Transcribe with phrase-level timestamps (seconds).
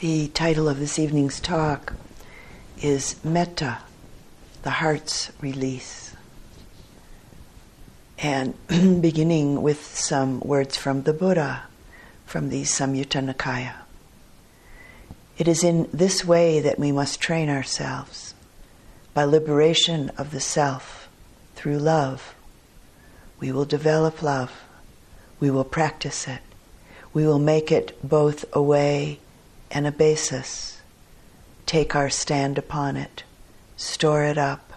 [0.00, 1.94] The title of this evening's talk
[2.82, 3.78] is Metta,
[4.60, 6.14] the Heart's Release.
[8.18, 8.52] And
[9.00, 11.62] beginning with some words from the Buddha
[12.26, 13.72] from the Samyutta Nikaya.
[15.38, 18.34] It is in this way that we must train ourselves
[19.14, 21.08] by liberation of the self
[21.54, 22.34] through love.
[23.40, 24.52] We will develop love.
[25.40, 26.40] We will practice it.
[27.14, 29.20] We will make it both a way
[29.70, 30.80] and a basis.
[31.66, 33.24] Take our stand upon it,
[33.76, 34.72] store it up,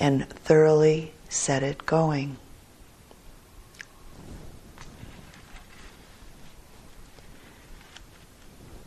[0.00, 2.36] and thoroughly set it going.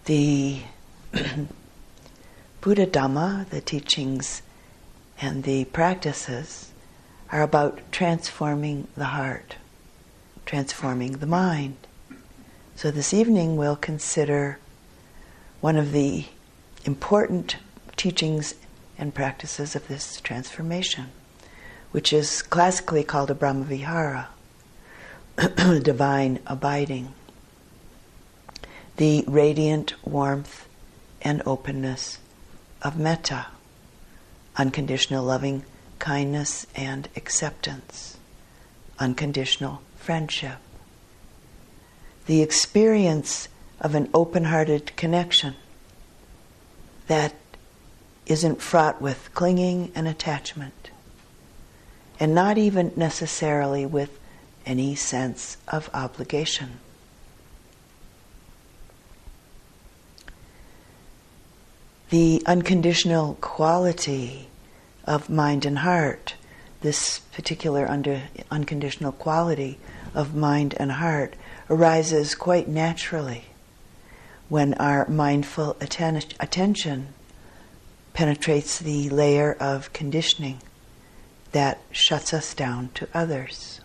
[0.06, 0.62] The
[2.62, 4.42] Buddha Dhamma, the teachings
[5.22, 6.72] and the practices,
[7.32, 9.58] are about transforming the heart,
[10.46, 11.78] transforming the mind.
[12.76, 14.58] So this evening we'll consider
[15.62, 16.26] one of the
[16.86, 17.58] important
[17.98, 18.56] teachings
[18.98, 21.08] and practices of this transformation,
[21.92, 24.28] which is classically called a Brahmavihara,
[25.84, 27.14] divine abiding.
[28.98, 30.68] The radiant warmth
[31.22, 32.20] and openness
[32.82, 33.48] of metta,
[34.56, 35.64] unconditional loving
[36.00, 38.18] kindness and acceptance,
[38.98, 40.58] unconditional friendship.
[42.26, 43.50] The experience
[43.82, 45.56] of an open hearted connection
[47.08, 47.34] that
[48.26, 50.92] isn't fraught with clinging and attachment,
[52.20, 54.20] and not even necessarily with
[54.66, 56.80] any sense of obligation.
[62.10, 64.50] The unconditional quality
[65.06, 66.36] of mind and heart,
[66.82, 69.80] this particular under, unconditional quality
[70.14, 71.36] of mind and heart,
[71.70, 73.49] arises quite naturally
[74.50, 77.14] when our mindful atten- attention
[78.14, 80.60] penetrates the layer of conditioning
[81.52, 83.80] that shuts us down to others.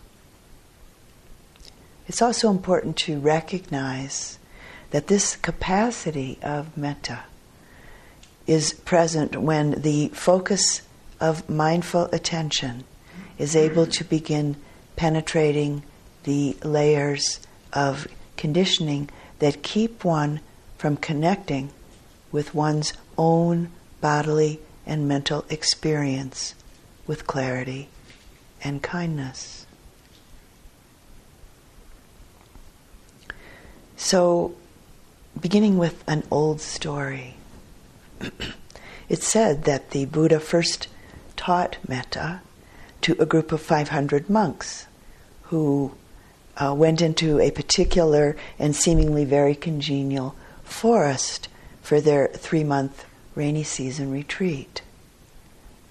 [2.07, 4.37] It's also important to recognize
[4.91, 7.23] that this capacity of metta
[8.47, 10.81] is present when the focus
[11.19, 12.83] of mindful attention
[13.37, 14.55] is able to begin
[14.95, 15.83] penetrating
[16.23, 17.39] the layers
[17.73, 19.09] of conditioning
[19.39, 20.39] that keep one
[20.85, 21.71] from connecting
[22.31, 26.53] with one's own bodily and mental experience
[27.07, 27.89] with clarity
[28.63, 29.65] and kindness.
[33.97, 34.53] So,
[35.41, 37.33] beginning with an old story,
[39.09, 40.87] it's said that the Buddha first
[41.35, 42.41] taught metta
[43.01, 44.85] to a group of 500 monks
[45.45, 45.95] who
[46.57, 50.35] uh, went into a particular and seemingly very congenial
[50.65, 51.47] forest
[51.81, 53.05] for their three month
[53.35, 54.81] rainy season retreat.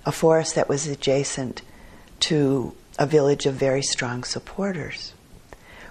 [0.05, 1.62] A forest that was adjacent
[2.21, 5.15] to a village of very strong supporters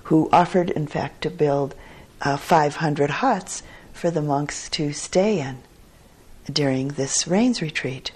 [0.04, 1.74] who offered, in fact, to build
[2.22, 5.60] uh, 500 huts for the monks to stay in
[6.52, 8.12] during this rains retreat,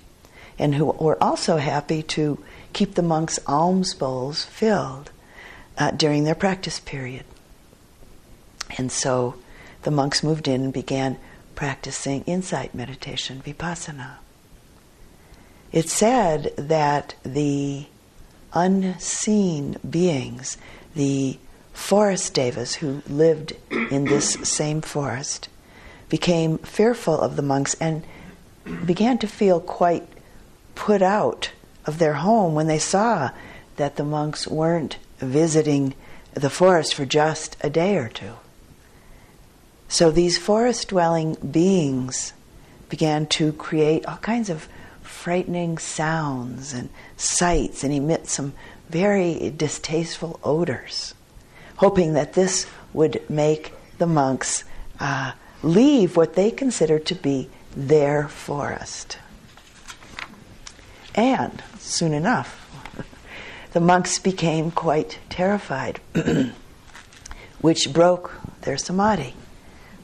[0.59, 5.11] and who were also happy to keep the monks' alms bowls filled
[5.77, 7.23] uh, during their practice period.
[8.77, 9.35] And so
[9.87, 11.15] the monks moved in and began
[11.55, 14.15] practicing insight meditation, vipassana.
[15.71, 17.85] It's said that the
[18.51, 20.57] unseen beings,
[20.93, 21.39] the
[21.71, 25.47] forest devas who lived in this same forest,
[26.09, 28.03] became fearful of the monks and
[28.85, 30.05] began to feel quite
[30.75, 31.51] put out
[31.85, 33.29] of their home when they saw
[33.77, 35.93] that the monks weren't visiting
[36.33, 38.33] the forest for just a day or two.
[39.89, 42.33] So these forest dwelling beings
[42.89, 44.67] began to create all kinds of
[45.01, 48.53] frightening sounds and sights and emit some
[48.89, 51.13] very distasteful odors,
[51.77, 54.63] hoping that this would make the monks
[54.99, 55.31] uh,
[55.63, 59.17] leave what they considered to be their forest.
[61.15, 62.63] And soon enough,
[63.71, 65.99] the monks became quite terrified,
[67.61, 69.33] which broke their samadhi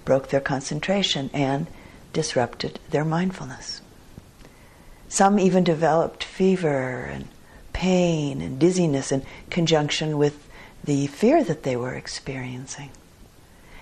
[0.05, 1.67] broke their concentration and
[2.11, 3.81] disrupted their mindfulness.
[5.09, 7.27] Some even developed fever and
[7.73, 10.47] pain and dizziness in conjunction with
[10.83, 12.89] the fear that they were experiencing.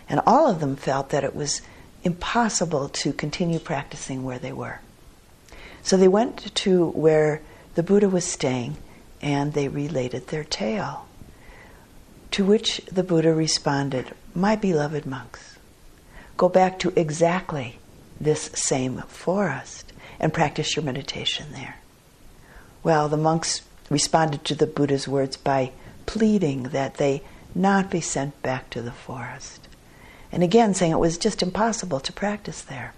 [0.09, 1.61] And all of them felt that it was
[2.03, 4.81] impossible to continue practicing where they were.
[5.83, 7.41] So they went to where
[7.75, 8.77] the Buddha was staying
[9.21, 11.05] and they related their tale.
[12.31, 15.50] To which the Buddha responded, My beloved monks,
[16.41, 17.77] go back to exactly
[18.19, 21.75] this same forest and practice your meditation there.
[22.81, 23.61] Well, the monks
[23.91, 25.71] responded to the Buddha's words by
[26.07, 27.21] pleading that they
[27.53, 29.67] not be sent back to the forest.
[30.31, 32.95] And again, saying it was just impossible to practice there.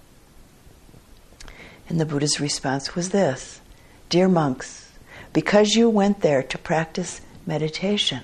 [1.90, 3.60] And the Buddha's response was this
[4.08, 4.90] Dear monks,
[5.34, 8.22] because you went there to practice meditation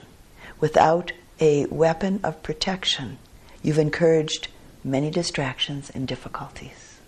[0.61, 1.11] without
[1.41, 3.17] a weapon of protection,
[3.61, 4.47] you've encouraged
[4.89, 6.99] many distractions and difficulties.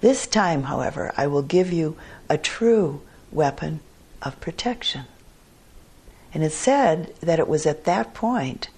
[0.00, 1.96] This time, however, I will give you
[2.28, 3.80] a true weapon
[4.22, 5.04] of protection.
[6.32, 8.68] And it's said that it was at that point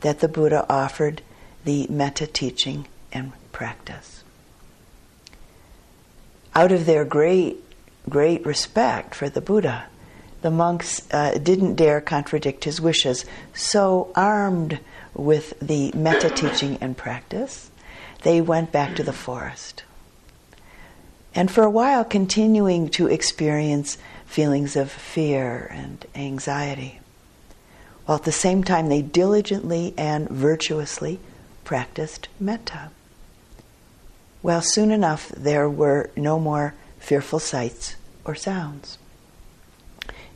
[0.00, 1.22] that the Buddha offered
[1.64, 4.24] the metta teaching and practice.
[6.54, 7.58] Out of their great,
[8.08, 9.86] great respect for the Buddha,
[10.42, 13.26] the monks uh, didn't dare contradict his wishes.
[13.52, 14.80] So, armed
[15.14, 17.69] with the metta teaching and practice,
[18.22, 19.84] they went back to the forest.
[21.34, 27.00] And for a while, continuing to experience feelings of fear and anxiety,
[28.04, 31.20] while at the same time they diligently and virtuously
[31.64, 32.90] practiced metta.
[34.42, 38.98] Well, soon enough, there were no more fearful sights or sounds.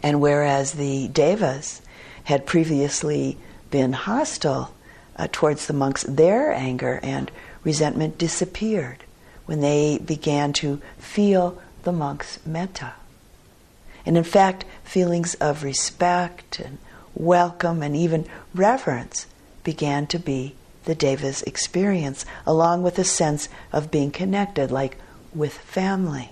[0.03, 1.81] And whereas the devas
[2.25, 3.39] had previously
[3.71, 4.75] been hostile
[5.17, 7.31] uh, towards the monks, their anger and
[7.64, 9.05] resentment disappeared
[9.46, 12.94] when they began to feel the monks' metta.
[14.06, 16.78] And in fact, feelings of respect and
[17.14, 19.26] welcome and even reverence
[19.62, 24.99] began to be the deva's experience, along with a sense of being connected, like
[25.34, 26.31] with family.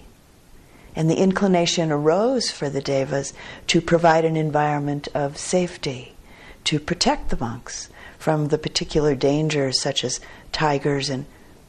[0.95, 3.33] And the inclination arose for the devas
[3.69, 6.15] to provide an environment of safety,
[6.65, 7.89] to protect the monks
[8.19, 10.21] from the particular dangers such as
[10.53, 11.27] tigers and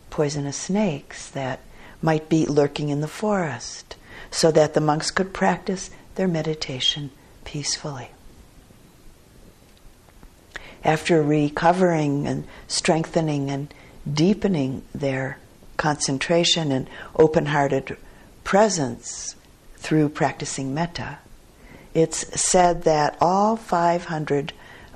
[0.10, 1.60] poisonous snakes that
[2.02, 3.96] might be lurking in the forest,
[4.30, 7.10] so that the monks could practice their meditation
[7.46, 8.10] peacefully.
[10.84, 13.74] After recovering and strengthening and
[14.12, 15.38] deepening their
[15.78, 17.96] concentration and open hearted
[18.44, 19.36] presence
[19.78, 21.20] through practicing metta,
[21.94, 24.52] it's said that all 500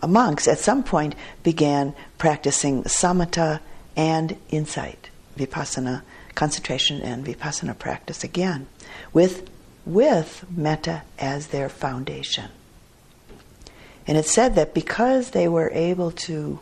[0.05, 3.61] monks at some point began practicing samatha
[3.97, 6.03] and insight, vipassana,
[6.35, 8.67] concentration and vipassana practice again,
[9.11, 9.49] with,
[9.85, 12.51] with metta as their foundation.
[14.05, 16.59] And it said that because they were able to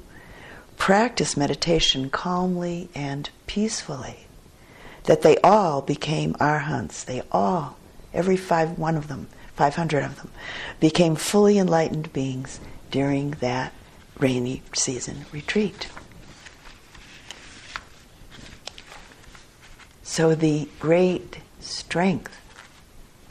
[0.77, 4.27] practice meditation calmly and peacefully,
[5.03, 7.05] that they all became arhants.
[7.05, 7.77] They all,
[8.13, 10.31] every five, one of them, 500 of them,
[10.79, 12.59] became fully enlightened beings
[12.91, 13.73] during that
[14.19, 15.88] rainy season retreat.
[20.07, 22.37] So the great strength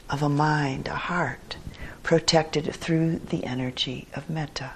[0.09, 1.55] of a mind, a heart,
[2.03, 4.73] protected through the energy of metta.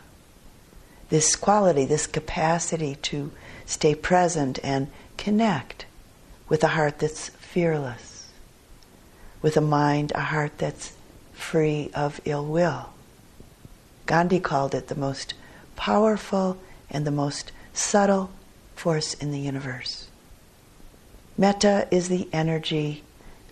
[1.09, 3.31] This quality, this capacity to
[3.65, 4.87] stay present and
[5.17, 5.85] connect
[6.47, 8.29] with a heart that's fearless,
[9.41, 10.93] with a mind, a heart that's
[11.33, 12.93] free of ill will.
[14.05, 15.33] Gandhi called it the most
[15.75, 16.57] powerful
[16.89, 18.31] and the most subtle
[18.75, 20.08] force in the universe.
[21.39, 23.03] Metta is the energy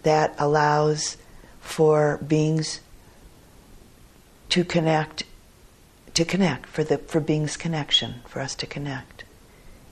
[0.03, 1.17] that allows
[1.61, 2.81] for beings
[4.49, 5.23] to connect
[6.13, 9.23] to connect for the for beings connection for us to connect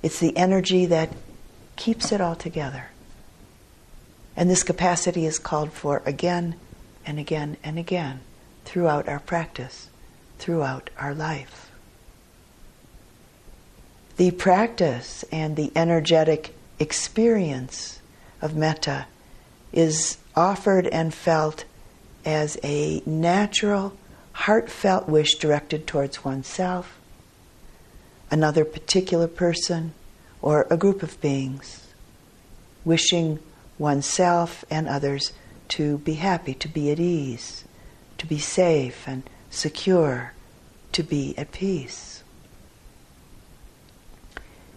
[0.01, 1.09] it's the energy that
[1.75, 2.89] keeps it all together
[4.37, 6.55] and this capacity is called for again
[7.05, 8.19] and again and again
[8.65, 9.89] throughout our practice,
[10.39, 11.71] throughout our life.
[14.17, 17.99] The practice and the energetic experience
[18.41, 19.07] of metta
[19.71, 21.65] is offered and felt
[22.25, 23.95] as a natural,
[24.33, 26.97] heartfelt wish directed towards oneself,
[28.31, 29.93] another particular person,
[30.41, 31.87] or a group of beings,
[32.83, 33.39] wishing
[33.77, 35.33] oneself and others
[35.67, 37.63] to be happy, to be at ease,
[38.17, 40.33] to be safe and secure,
[40.91, 42.14] to be at peace.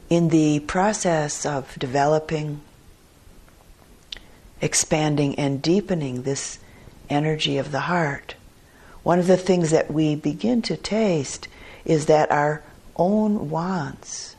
[0.08, 2.60] In the process of developing,
[4.60, 6.58] expanding, and deepening this
[7.10, 8.34] energy of the heart,
[9.02, 11.48] one of the things that we begin to taste
[11.84, 12.62] is that our
[12.96, 14.36] own wants,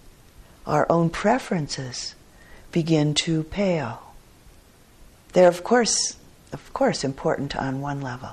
[0.65, 2.15] our own preferences
[2.71, 4.09] begin to pale
[5.33, 6.17] they're of course,
[6.51, 8.29] of course, important on one level.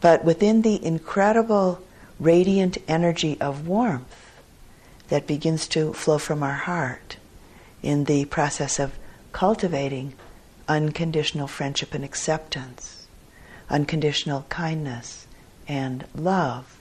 [0.00, 1.82] But within the incredible
[2.20, 4.25] radiant energy of warmth
[5.08, 7.16] that begins to flow from our heart
[7.82, 8.98] in the process of
[9.32, 10.14] cultivating
[10.68, 13.06] unconditional friendship and acceptance,
[13.70, 15.26] unconditional kindness
[15.68, 16.76] and love,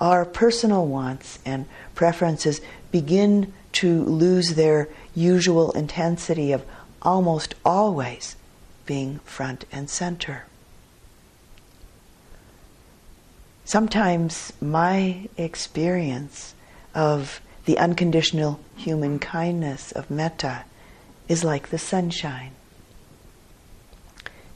[0.00, 2.60] our personal wants and preferences
[2.90, 6.64] begin to lose their usual intensity of
[7.02, 8.36] almost always
[8.84, 10.44] being front and center.
[13.64, 16.54] Sometimes my experience
[16.96, 20.64] of the unconditional human kindness of metta
[21.28, 22.52] is like the sunshine.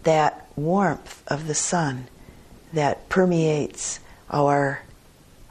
[0.04, 2.08] That warmth of the sun
[2.72, 4.82] that permeates our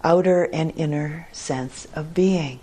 [0.03, 2.59] outer and inner sense of being.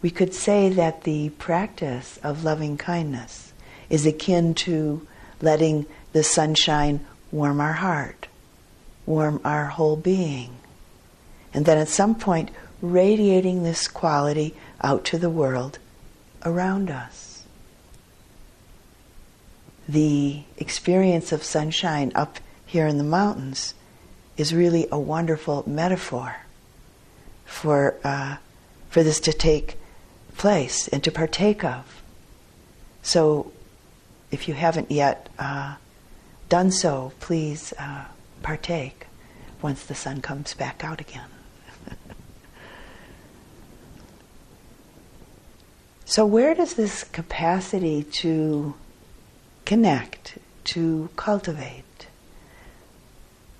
[0.00, 3.52] We could say that the practice of loving kindness
[3.88, 5.06] is akin to
[5.42, 8.28] letting the sunshine warm our heart,
[9.04, 10.54] warm our whole being,
[11.52, 15.78] and then at some point radiating this quality out to the world
[16.44, 17.44] around us.
[19.88, 23.74] The experience of sunshine up here in the mountains
[24.36, 26.36] is really a wonderful metaphor
[27.44, 28.36] for, uh,
[28.88, 29.76] for this to take
[30.36, 32.02] place and to partake of.
[33.02, 33.52] So,
[34.30, 35.74] if you haven't yet uh,
[36.48, 38.04] done so, please uh,
[38.42, 39.06] partake
[39.60, 41.28] once the sun comes back out again.
[46.10, 48.74] So, where does this capacity to
[49.64, 51.84] connect, to cultivate,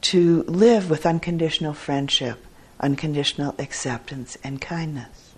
[0.01, 2.45] to live with unconditional friendship,
[2.81, 5.35] unconditional acceptance, and kindness.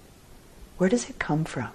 [0.78, 1.72] Where does it come from?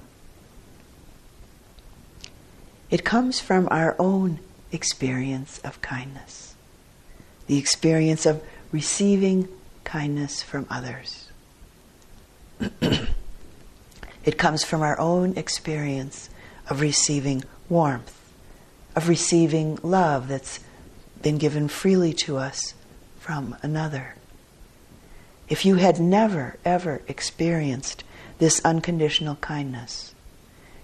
[2.90, 4.40] It comes from our own
[4.72, 6.56] experience of kindness,
[7.46, 8.42] the experience of
[8.72, 9.48] receiving
[9.84, 11.28] kindness from others.
[14.28, 16.30] it comes from our own experience
[16.70, 18.14] of receiving warmth,
[18.94, 20.60] of receiving love that's
[21.22, 22.74] been given freely to us
[23.20, 24.16] from another.
[25.48, 28.04] If you had never, ever experienced
[28.38, 30.14] this unconditional kindness,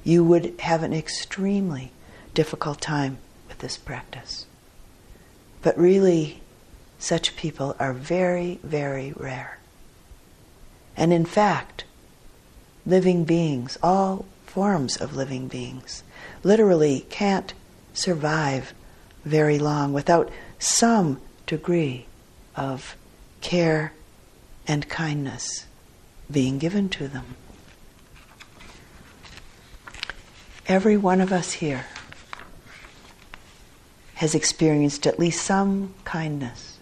[0.05, 1.91] you would have an extremely
[2.33, 3.17] difficult time
[3.50, 4.45] with this practice.
[5.62, 6.39] But really,
[6.97, 9.59] such people are very, very rare.
[10.95, 11.83] And in fact,
[12.85, 16.03] living beings, all forms of living beings,
[16.43, 17.53] literally can't
[17.93, 18.73] survive
[19.25, 22.05] very long without some degree
[22.55, 22.95] of
[23.41, 23.93] care
[24.67, 25.65] and kindness
[26.29, 27.35] being given to them.
[30.67, 31.85] Every one of us here
[34.15, 36.77] has experienced at least some kindness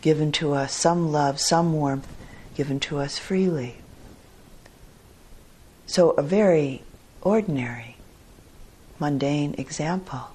[0.00, 2.08] given to us, some love, some warmth
[2.54, 3.81] given to us freely.
[5.92, 6.84] So, a very
[7.20, 7.96] ordinary,
[8.98, 10.28] mundane example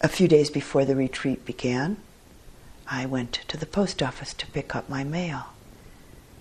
[0.00, 1.98] a few days before the retreat began,
[2.88, 5.48] I went to the post office to pick up my mail.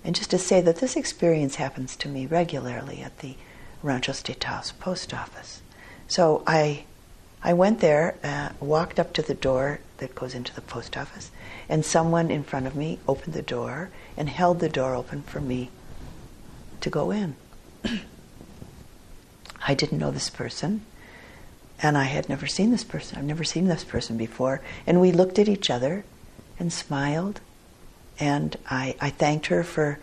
[0.05, 3.36] And just to say that this experience happens to me regularly at the
[3.82, 4.13] Rancho
[4.46, 5.62] House post office.
[6.08, 6.86] So I,
[7.43, 11.29] I went there, uh, walked up to the door that goes into the post office,
[11.67, 15.41] and someone in front of me opened the door and held the door open for
[15.41, 15.70] me
[16.84, 17.36] to go in.
[19.68, 20.86] I didn't know this person.
[21.82, 23.18] And I had never seen this person.
[23.18, 24.62] I've never seen this person before.
[24.88, 26.06] And we looked at each other
[26.60, 27.42] and smiled.
[28.20, 30.00] And I, I thanked her for,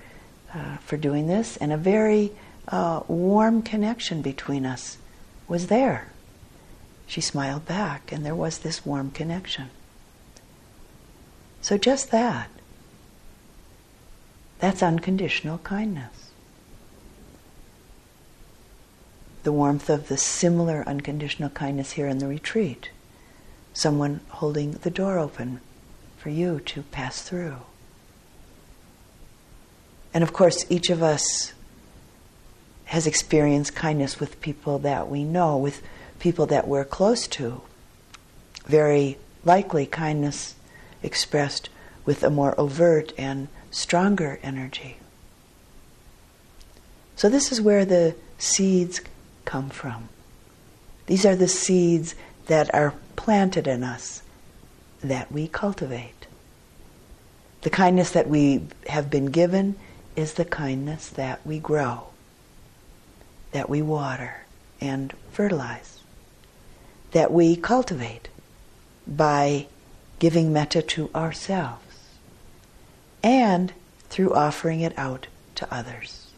[0.53, 1.57] uh, for doing this.
[1.57, 2.33] And a very
[2.69, 4.99] uh, warm connection between us
[5.49, 6.09] was there.
[7.07, 9.71] She smiled back, and there was this warm connection.
[11.61, 12.49] So, just that.
[14.61, 16.20] That's unconditional kindness.
[19.43, 22.91] The warmth of the similar unconditional kindness here in the retreat.
[23.73, 25.61] Someone holding the door open
[26.19, 27.57] for you to pass through.
[30.13, 31.53] And of course, each of us
[32.87, 35.83] has experienced kindness with people that we know, with
[36.19, 37.63] people that we're close to.
[38.67, 40.57] Very likely, kindness
[41.03, 41.71] expressed
[42.05, 44.97] with a more overt and stronger energy.
[47.15, 49.01] So, this is where the seeds
[49.45, 50.09] come from.
[51.07, 52.15] These are the seeds
[52.47, 54.23] that are planted in us
[55.03, 56.27] that we cultivate.
[57.63, 59.77] The kindness that we have been given
[60.17, 62.09] is the kindness that we grow,
[63.53, 64.45] that we water
[64.81, 66.01] and fertilize,
[67.13, 68.29] that we cultivate
[69.07, 69.67] by
[70.19, 71.85] giving metta to ourselves
[73.23, 73.73] and
[74.09, 76.31] through offering it out to others.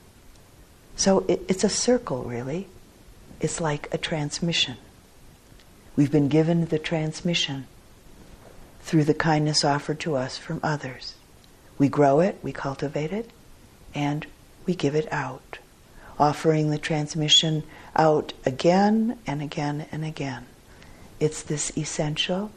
[0.96, 2.68] So it, it's a circle, really.
[3.42, 4.76] It's like a transmission.
[5.96, 7.66] We've been given the transmission
[8.82, 11.16] through the kindness offered to us from others.
[11.76, 13.30] We grow it, we cultivate it,
[13.96, 14.28] and
[14.64, 15.58] we give it out,
[16.20, 17.64] offering the transmission
[17.96, 20.46] out again and again and again.
[21.18, 22.52] It's this essential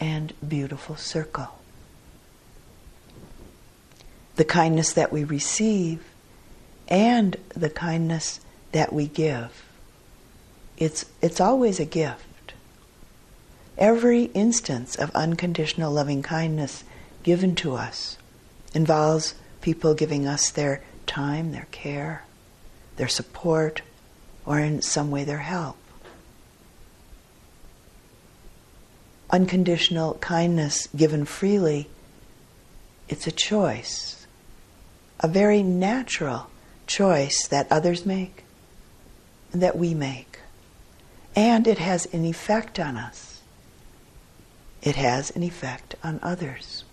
[0.00, 1.58] and beautiful circle.
[4.36, 6.02] The kindness that we receive
[6.88, 8.40] and the kindness
[8.72, 9.62] that we give.
[10.78, 12.54] It's, it's always a gift.
[13.78, 16.84] Every instance of unconditional loving kindness
[17.22, 18.18] given to us
[18.74, 22.24] involves people giving us their time, their care,
[22.96, 23.82] their support,
[24.44, 25.76] or in some way their help.
[29.30, 31.88] Unconditional kindness given freely,
[33.08, 34.26] it's a choice,
[35.20, 36.50] a very natural
[36.86, 38.44] choice that others make
[39.52, 40.31] and that we make.
[41.34, 43.40] And it has an effect on us.
[44.82, 46.84] It has an effect on others.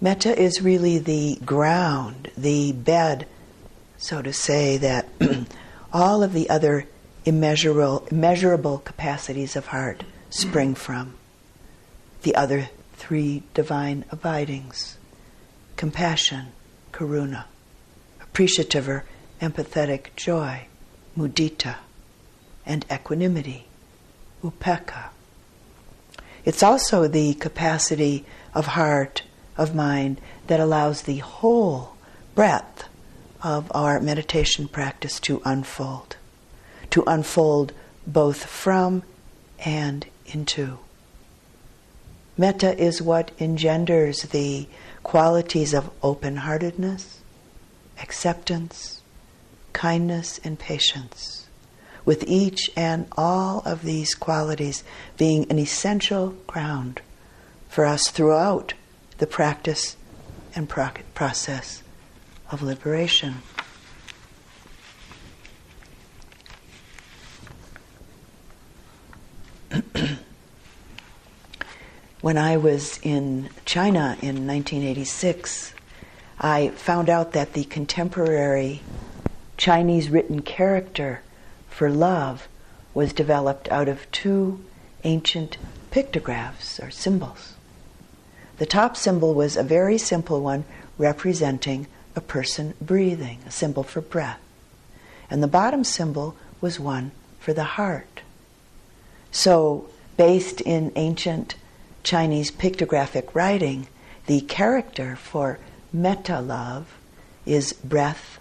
[0.00, 3.26] Metta is really the ground, the bed,
[3.98, 5.06] so to say, that
[5.92, 6.86] all of the other
[7.26, 11.14] immeasurable, immeasurable capacities of heart spring from.
[12.22, 14.96] The other three divine abidings
[15.76, 16.48] compassion,
[16.92, 17.44] karuna,
[18.22, 19.02] appreciative
[19.40, 20.66] empathetic joy,
[21.16, 21.76] mudita,
[22.66, 23.66] and equanimity,
[24.42, 25.08] upekkha.
[26.44, 29.22] It's also the capacity of heart
[29.56, 31.96] of mind that allows the whole
[32.34, 32.88] breadth
[33.42, 36.16] of our meditation practice to unfold,
[36.90, 37.72] to unfold
[38.06, 39.02] both from
[39.64, 40.78] and into.
[42.36, 44.66] Metta is what engenders the
[45.02, 47.20] qualities of open heartedness,
[48.00, 48.99] acceptance,
[49.72, 51.46] kindness, and patience,
[52.04, 54.84] with each and all of these qualities
[55.16, 57.00] being an essential ground
[57.68, 58.74] for us throughout
[59.18, 59.96] the practice
[60.54, 61.82] and process
[62.50, 63.36] of liberation.
[72.20, 75.74] when I was in China in 1986,
[76.40, 78.82] I found out that the contemporary
[79.60, 81.20] Chinese written character
[81.68, 82.48] for love
[82.94, 84.58] was developed out of two
[85.04, 85.58] ancient
[85.90, 87.52] pictographs or symbols.
[88.56, 90.64] The top symbol was a very simple one
[90.96, 94.40] representing a person breathing, a symbol for breath.
[95.28, 98.22] And the bottom symbol was one for the heart.
[99.30, 101.56] So, based in ancient
[102.02, 103.88] Chinese pictographic writing,
[104.24, 105.58] the character for
[105.92, 106.96] metta love
[107.44, 108.39] is breath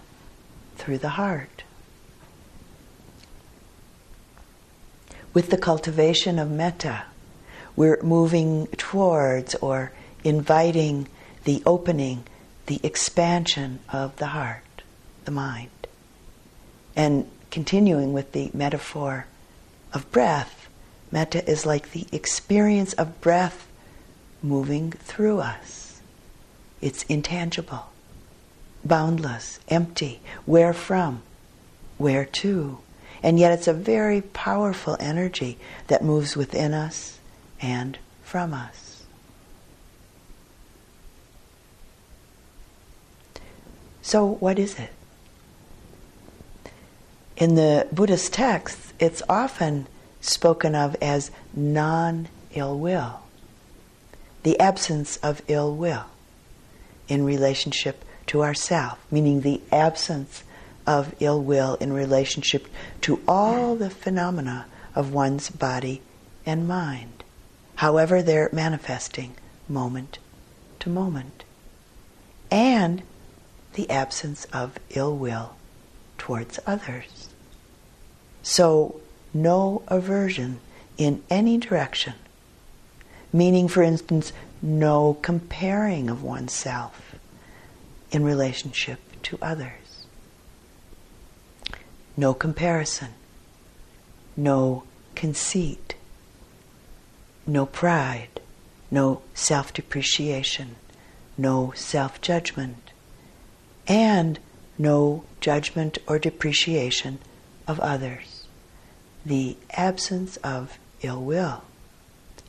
[0.79, 1.63] through the heart.
[5.33, 7.03] With the cultivation of metta,
[7.75, 9.91] we're moving towards or
[10.23, 11.07] inviting
[11.43, 12.23] the opening,
[12.65, 14.83] the expansion of the heart,
[15.25, 15.69] the mind.
[16.95, 19.27] And continuing with the metaphor
[19.93, 20.67] of breath,
[21.11, 23.67] metta is like the experience of breath
[24.41, 26.01] moving through us.
[26.81, 27.88] It's intangible,
[28.83, 30.21] boundless, empty.
[30.45, 31.21] Where from?
[31.97, 32.79] Where to?
[33.21, 37.19] And yet it's a very powerful energy that moves within us
[37.61, 39.03] and from us.
[44.01, 44.91] So, what is it?
[47.37, 49.87] In the Buddhist texts, it's often
[50.21, 53.21] spoken of as non ill will,
[54.43, 56.05] the absence of ill will
[57.07, 60.43] in relationship to ourself, meaning the absence
[60.85, 62.67] of ill will in relationship
[63.01, 65.99] to all the phenomena of one's body
[66.45, 67.23] and mind,
[67.75, 69.33] however they're manifesting
[69.67, 70.19] moment
[70.79, 71.43] to moment.
[72.51, 73.01] And
[73.73, 75.55] the absence of ill will
[76.19, 77.29] towards others.
[78.43, 79.01] So,
[79.33, 80.59] no aversion
[80.99, 82.13] in any direction,
[83.33, 87.08] meaning, for instance, no comparing of oneself
[88.11, 90.05] in relationship to others.
[92.17, 93.09] No comparison,
[94.35, 94.83] no
[95.15, 95.95] conceit,
[97.45, 98.39] no pride,
[98.91, 100.75] no self depreciation,
[101.37, 102.91] no self judgment,
[103.87, 104.39] and
[104.77, 107.19] no judgment or depreciation
[107.67, 108.45] of others.
[109.25, 111.63] The absence of ill will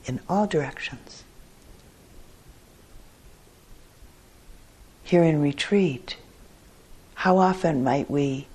[0.07, 1.25] in all directions.
[5.11, 6.17] Here in retreat,
[7.15, 8.47] how often might we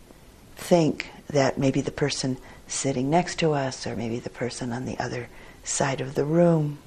[0.55, 4.97] think that maybe the person sitting next to us or maybe the person on the
[4.97, 5.27] other
[5.65, 6.77] side of the room,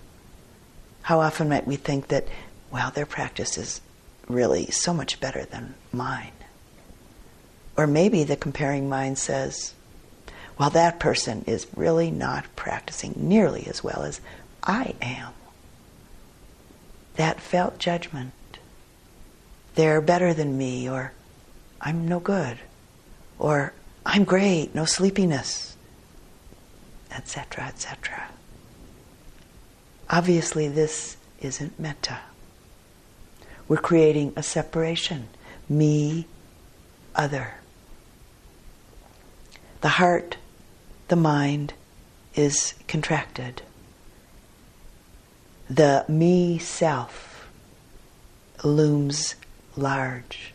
[1.02, 2.26] how often might we think that,
[2.70, 3.82] well, their practice is
[4.26, 6.32] really so much better than mine?
[7.76, 9.74] Or maybe the comparing mind says,
[10.58, 14.22] well, that person is really not practicing nearly as well as
[14.62, 15.34] I am.
[17.16, 18.32] That felt judgment.
[19.78, 21.12] They're better than me, or
[21.80, 22.58] I'm no good,
[23.38, 23.72] or
[24.04, 25.76] I'm great, no sleepiness,
[27.12, 28.26] etc., etc.
[30.10, 32.18] Obviously, this isn't metta.
[33.68, 35.28] We're creating a separation
[35.68, 36.26] me,
[37.14, 37.54] other.
[39.82, 40.38] The heart,
[41.06, 41.74] the mind
[42.34, 43.62] is contracted.
[45.70, 47.46] The me self
[48.64, 49.36] looms
[49.78, 50.52] large.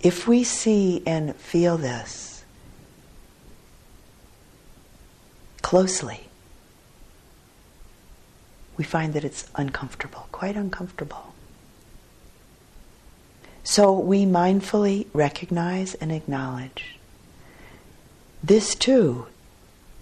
[0.00, 2.44] If we see and feel this
[5.60, 6.28] closely,
[8.76, 11.34] we find that it's uncomfortable, quite uncomfortable.
[13.62, 16.96] So we mindfully recognize and acknowledge
[18.42, 19.26] this too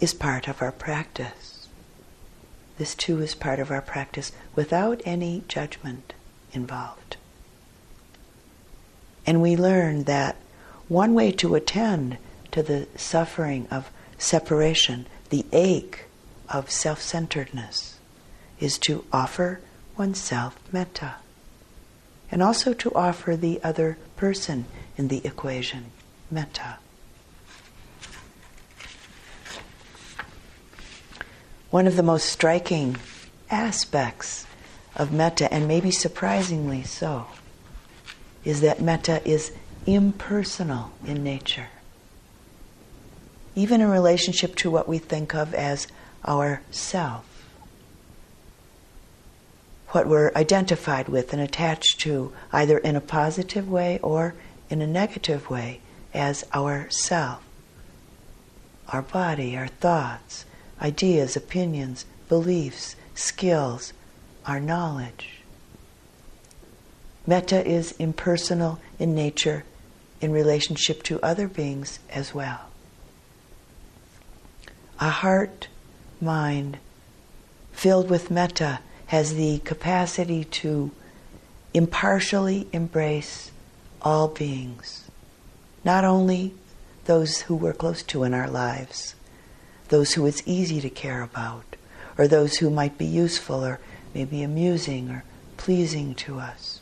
[0.00, 1.68] is part of our practice.
[2.78, 6.14] This too is part of our practice without any judgment
[6.52, 7.16] involved.
[9.26, 10.36] And we learn that
[10.88, 12.18] one way to attend
[12.50, 16.04] to the suffering of separation, the ache
[16.48, 17.98] of self centeredness,
[18.58, 19.60] is to offer
[19.96, 21.16] oneself metta.
[22.30, 25.86] And also to offer the other person in the equation
[26.30, 26.78] metta.
[31.70, 32.96] One of the most striking
[33.48, 34.46] aspects
[34.96, 37.26] of metta, and maybe surprisingly so,
[38.44, 39.52] is that metta is
[39.86, 41.68] impersonal in nature.
[43.54, 45.86] Even in relationship to what we think of as
[46.24, 47.24] our self,
[49.88, 54.34] what we're identified with and attached to, either in a positive way or
[54.68, 55.80] in a negative way,
[56.14, 57.42] as our self.
[58.88, 60.44] Our body, our thoughts,
[60.80, 63.92] ideas, opinions, beliefs, skills,
[64.50, 65.38] our knowledge.
[67.24, 69.62] Metta is impersonal in nature
[70.20, 72.62] in relationship to other beings as well.
[74.98, 75.68] A heart,
[76.20, 76.78] mind
[77.70, 80.90] filled with metta has the capacity to
[81.72, 83.52] impartially embrace
[84.02, 85.08] all beings,
[85.84, 86.54] not only
[87.04, 89.14] those who we're close to in our lives,
[89.90, 91.76] those who it's easy to care about,
[92.18, 93.78] or those who might be useful or
[94.14, 95.24] maybe amusing or
[95.56, 96.80] pleasing to us.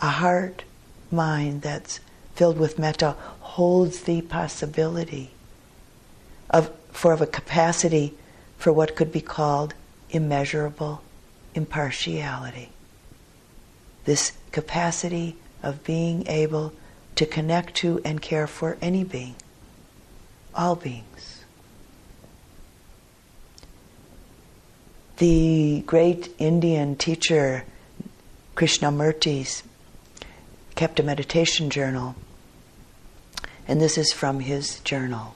[0.00, 0.64] A heart,
[1.10, 2.00] mind that's
[2.34, 5.30] filled with metta holds the possibility
[6.50, 8.14] of, for of a capacity
[8.58, 9.74] for what could be called
[10.10, 11.02] immeasurable
[11.54, 12.70] impartiality.
[14.04, 16.72] This capacity of being able
[17.16, 19.34] to connect to and care for any being,
[20.54, 21.15] all beings.
[25.18, 27.64] The great Indian teacher
[28.54, 29.62] Krishnamurti
[30.74, 32.16] kept a meditation journal,
[33.66, 35.34] and this is from his journal.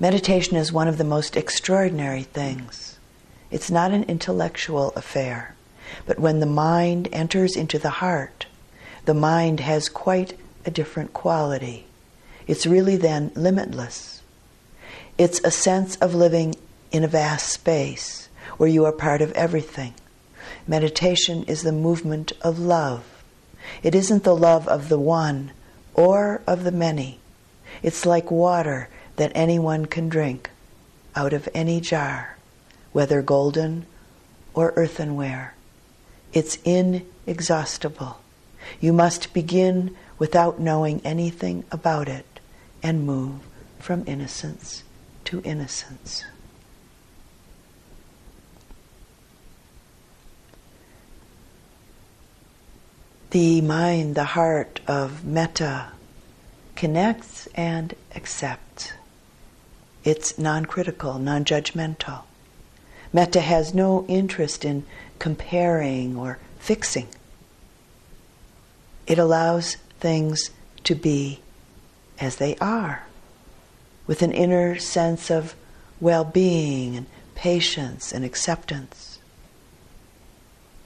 [0.00, 2.98] Meditation is one of the most extraordinary things.
[3.50, 5.54] It's not an intellectual affair,
[6.06, 8.46] but when the mind enters into the heart,
[9.04, 11.84] the mind has quite a different quality.
[12.46, 14.22] It's really then limitless.
[15.18, 16.54] It's a sense of living
[16.90, 19.94] in a vast space where you are part of everything.
[20.66, 23.04] Meditation is the movement of love.
[23.82, 25.52] It isn't the love of the one
[25.94, 27.20] or of the many.
[27.82, 30.50] It's like water that anyone can drink
[31.14, 32.36] out of any jar,
[32.92, 33.86] whether golden
[34.54, 35.54] or earthenware.
[36.32, 38.20] It's inexhaustible.
[38.80, 42.40] You must begin without knowing anything about it
[42.82, 43.40] and move
[43.78, 44.82] from innocence
[45.24, 46.24] to innocence.
[53.30, 55.88] The mind, the heart of metta
[56.76, 58.92] connects and accepts.
[60.04, 62.22] It's non critical, non judgmental.
[63.12, 64.84] Metta has no interest in
[65.18, 67.08] comparing or fixing.
[69.06, 70.50] It allows things
[70.84, 71.40] to be
[72.20, 73.04] as they are,
[74.06, 75.54] with an inner sense of
[76.00, 79.18] well being and patience and acceptance.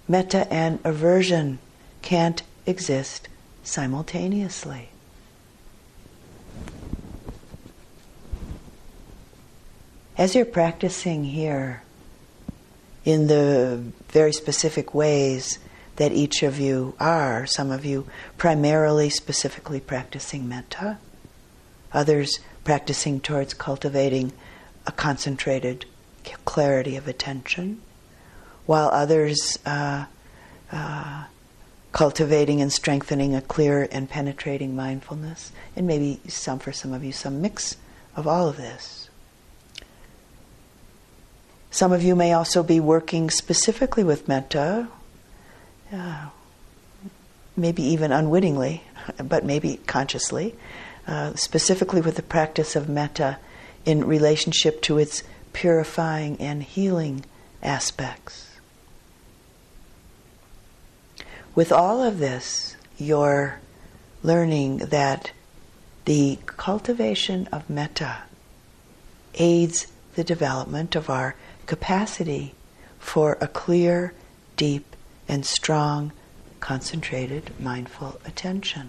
[0.08, 1.58] metta and aversion
[2.02, 3.28] can't exist
[3.62, 4.90] simultaneously.
[10.18, 11.82] As you're practicing here,
[13.04, 15.58] in the very specific ways
[15.96, 20.98] that each of you are, some of you primarily specifically practicing metta,
[21.92, 24.32] others practicing towards cultivating
[24.86, 25.84] a concentrated
[26.44, 27.80] clarity of attention,
[28.66, 30.04] while others uh,
[30.70, 31.24] uh,
[31.92, 37.12] cultivating and strengthening a clear and penetrating mindfulness, and maybe some for some of you,
[37.12, 37.76] some mix
[38.16, 39.10] of all of this.
[41.70, 44.88] Some of you may also be working specifically with metta,
[45.92, 46.28] uh,
[47.56, 48.82] maybe even unwittingly,
[49.22, 50.54] but maybe consciously,
[51.06, 53.38] uh, specifically with the practice of metta
[53.84, 57.24] in relationship to its purifying and healing
[57.62, 58.51] aspects.
[61.54, 63.60] With all of this, you're
[64.22, 65.32] learning that
[66.06, 68.22] the cultivation of metta
[69.34, 71.34] aids the development of our
[71.66, 72.54] capacity
[72.98, 74.14] for a clear,
[74.56, 74.96] deep,
[75.28, 76.12] and strong,
[76.60, 78.88] concentrated, mindful attention.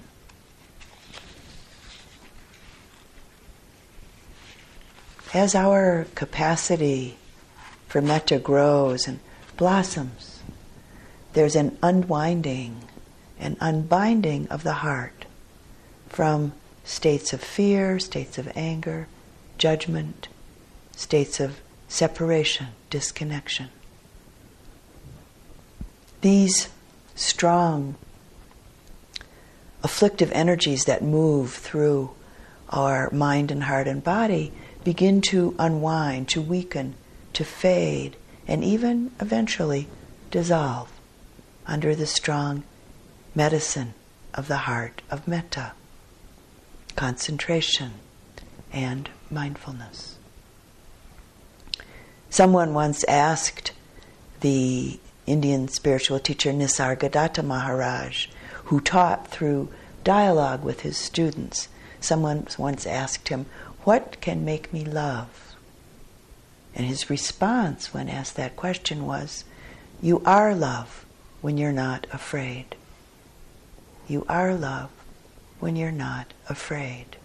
[5.33, 7.17] As our capacity
[7.87, 9.19] for metta grows and
[9.57, 10.32] blossoms,
[11.33, 12.81] there's an unwinding
[13.43, 15.25] an unbinding of the heart
[16.07, 16.53] from
[16.85, 19.07] states of fear, states of anger,
[19.57, 20.29] judgment,
[20.95, 23.69] states of separation, disconnection.
[26.21, 26.69] These
[27.15, 27.95] strong,
[29.83, 32.11] afflictive energies that move through
[32.69, 34.53] our mind and heart and body
[34.85, 36.95] begin to unwind, to weaken,
[37.33, 38.15] to fade,
[38.47, 39.87] and even eventually
[40.31, 40.92] dissolve
[41.65, 42.63] under the strong
[43.35, 43.93] medicine
[44.33, 45.73] of the heart of metta,
[46.95, 47.93] concentration,
[48.71, 50.17] and mindfulness.
[52.29, 53.71] Someone once asked
[54.41, 58.27] the Indian spiritual teacher Nisargadatta Maharaj,
[58.65, 59.69] who taught through
[60.03, 61.69] dialogue with his students.
[61.99, 63.45] Someone once asked him,
[63.83, 65.55] What can make me love?
[66.75, 69.45] And his response when asked that question was,
[70.01, 71.05] You are love
[71.43, 72.65] when you're not afraid.
[74.07, 74.89] You are love
[75.59, 77.17] when you're not afraid.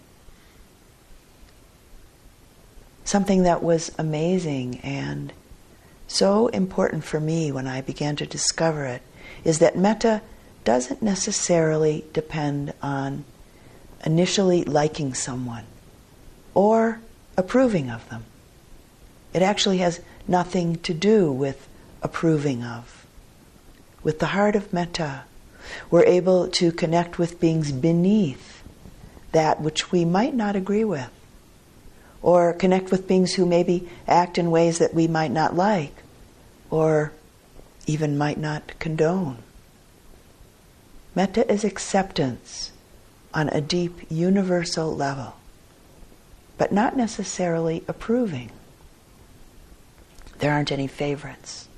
[3.05, 5.31] Something that was amazing and
[6.09, 9.01] so important for me when I began to discover it
[9.45, 10.21] is that metta
[10.65, 13.23] doesn't necessarily depend on
[14.05, 15.63] initially liking someone
[16.53, 16.99] or
[17.37, 18.25] approving of them.
[19.31, 21.69] It actually has nothing to do with
[22.03, 22.98] approving of
[24.03, 25.23] with the heart of metta,
[25.91, 28.63] we're able to connect with beings beneath
[29.31, 31.11] that which we might not agree with,
[32.21, 35.93] or connect with beings who maybe act in ways that we might not like,
[36.69, 37.11] or
[37.85, 39.37] even might not condone.
[41.15, 42.71] Metta is acceptance
[43.33, 45.35] on a deep universal level,
[46.57, 48.49] but not necessarily approving.
[50.39, 51.68] There aren't any favorites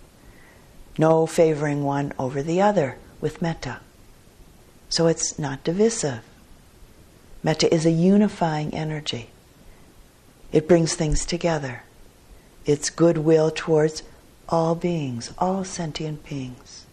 [0.97, 3.79] no favoring one over the other with metta.
[4.89, 6.21] So it's not divisive.
[7.43, 9.29] Metta is a unifying energy.
[10.51, 11.83] It brings things together.
[12.65, 14.03] It's goodwill towards
[14.49, 16.85] all beings, all sentient beings.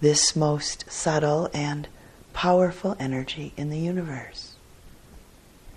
[0.00, 1.88] This most subtle and
[2.34, 4.54] powerful energy in the universe.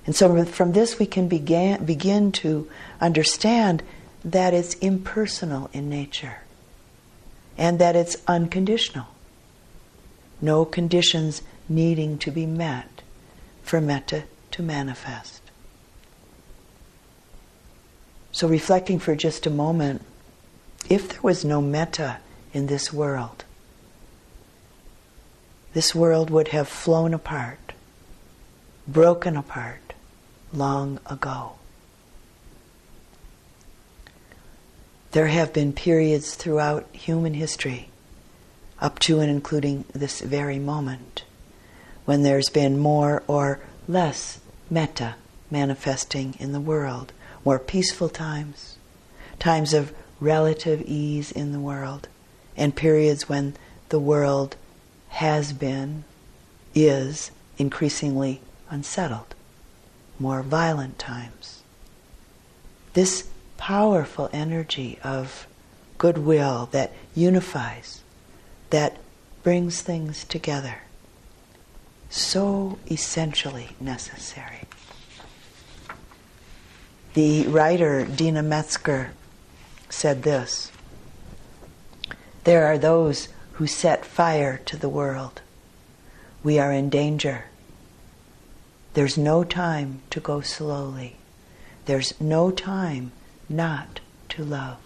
[0.05, 3.83] And so from this we can begin, begin to understand
[4.23, 6.39] that it's impersonal in nature
[7.57, 9.07] and that it's unconditional.
[10.41, 13.01] No conditions needing to be met
[13.63, 15.41] for metta to manifest.
[18.31, 20.01] So, reflecting for just a moment,
[20.89, 22.17] if there was no metta
[22.53, 23.45] in this world,
[25.73, 27.73] this world would have flown apart,
[28.87, 29.93] broken apart
[30.53, 31.53] long ago.
[35.15, 37.87] There have been periods throughout human history,
[38.81, 41.23] up to and including this very moment,
[42.03, 45.15] when there's been more or less metta
[45.49, 47.13] manifesting in the world,
[47.45, 48.75] more peaceful times,
[49.39, 52.09] times of relative ease in the world,
[52.57, 53.55] and periods when
[53.87, 54.57] the world
[55.11, 56.03] has been,
[56.73, 59.33] is increasingly unsettled,
[60.19, 61.63] more violent times.
[62.95, 65.47] This powerful energy of
[65.97, 68.01] goodwill that unifies
[68.69, 68.97] that
[69.43, 70.79] brings things together.
[72.09, 74.61] So essentially necessary.
[77.13, 79.11] The writer Deena Metzger
[79.89, 80.71] said this
[82.43, 85.41] There are those who set fire to the world.
[86.43, 87.45] We are in danger.
[88.93, 91.15] There's no time to go slowly.
[91.85, 93.11] There's no time
[93.49, 94.77] not to love.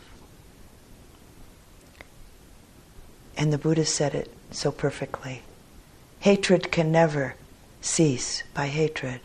[3.38, 5.44] And the Buddha said it so perfectly.
[6.20, 7.36] Hatred can never
[7.82, 9.22] cease by hatred.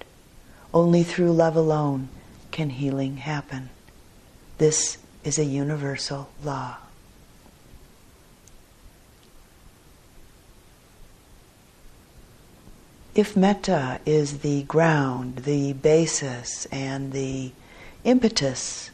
[0.73, 2.09] Only through love alone
[2.51, 3.70] can healing happen.
[4.59, 6.77] This is a universal law.
[13.14, 17.53] If metta is the ground, the basis, and the
[18.03, 18.90] impetus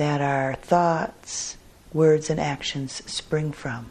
[0.00, 1.58] that our thoughts,
[1.92, 3.90] words, and actions spring from,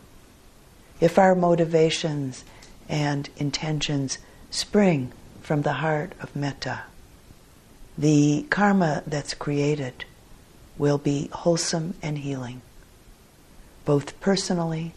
[1.00, 2.44] if our motivations
[2.90, 4.18] and intentions
[4.50, 5.12] spring
[5.44, 6.82] from the heart of metta,
[7.96, 10.04] the karma that's created
[10.80, 12.60] will be wholesome and healing,
[13.86, 14.96] both personally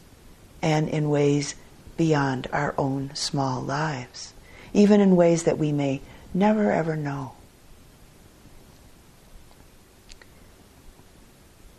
[0.62, 1.54] and in ways
[1.98, 4.32] beyond our own small lives,
[4.72, 6.00] even in ways that we may
[6.32, 7.32] never ever know.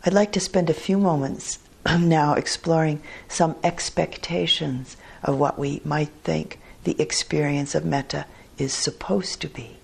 [0.06, 6.10] I'd like to spend a few moments now exploring some expectations of what we might
[6.24, 8.26] think the experience of metta
[8.58, 9.78] is supposed to be.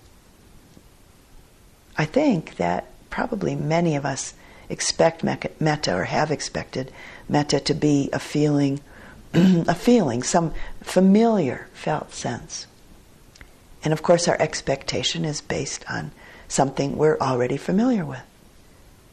[1.97, 4.35] I think that probably many of us
[4.69, 6.91] expect metta or have expected
[7.27, 8.79] metta to be a feeling,
[9.33, 12.67] a feeling, some familiar felt sense.
[13.83, 16.11] And of course, our expectation is based on
[16.47, 18.21] something we're already familiar with.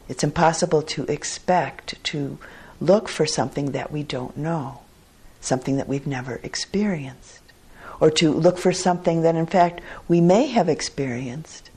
[0.09, 2.37] It's impossible to expect to
[2.81, 4.81] look for something that we don't know,
[5.39, 7.39] something that we've never experienced,
[7.99, 11.69] or to look for something that in fact we may have experienced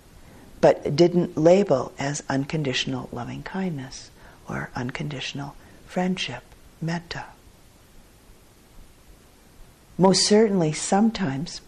[0.61, 4.11] but didn't label as unconditional loving kindness
[4.49, 5.55] or unconditional
[5.87, 6.43] friendship,
[6.81, 7.25] metta.
[9.99, 11.61] Most certainly, sometimes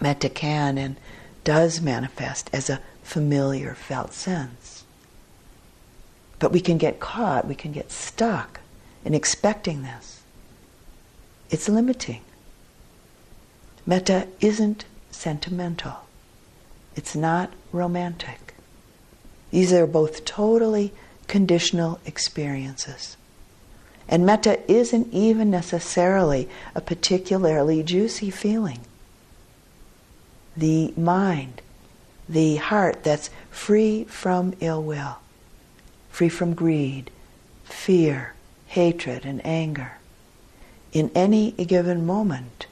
[0.00, 0.96] metta can and
[1.44, 4.61] does manifest as a familiar felt sense.
[6.42, 8.58] But we can get caught, we can get stuck
[9.04, 10.22] in expecting this.
[11.50, 12.22] It's limiting.
[13.86, 15.98] Metta isn't sentimental.
[16.96, 18.56] It's not romantic.
[19.52, 20.92] These are both totally
[21.28, 23.16] conditional experiences.
[24.08, 28.80] And metta isn't even necessarily a particularly juicy feeling.
[30.56, 31.62] The mind,
[32.28, 35.18] the heart that's free from ill will,
[36.12, 37.10] free from greed,
[37.64, 38.34] fear,
[38.66, 39.92] hatred, and anger,
[40.92, 42.66] in any given moment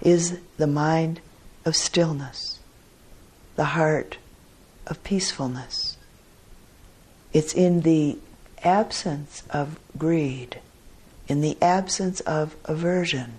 [0.00, 1.20] is the mind
[1.64, 2.60] of stillness,
[3.56, 4.18] the heart
[4.86, 5.96] of peacefulness.
[7.32, 8.18] It's in the
[8.62, 10.60] absence of greed,
[11.26, 13.34] in the absence of aversion,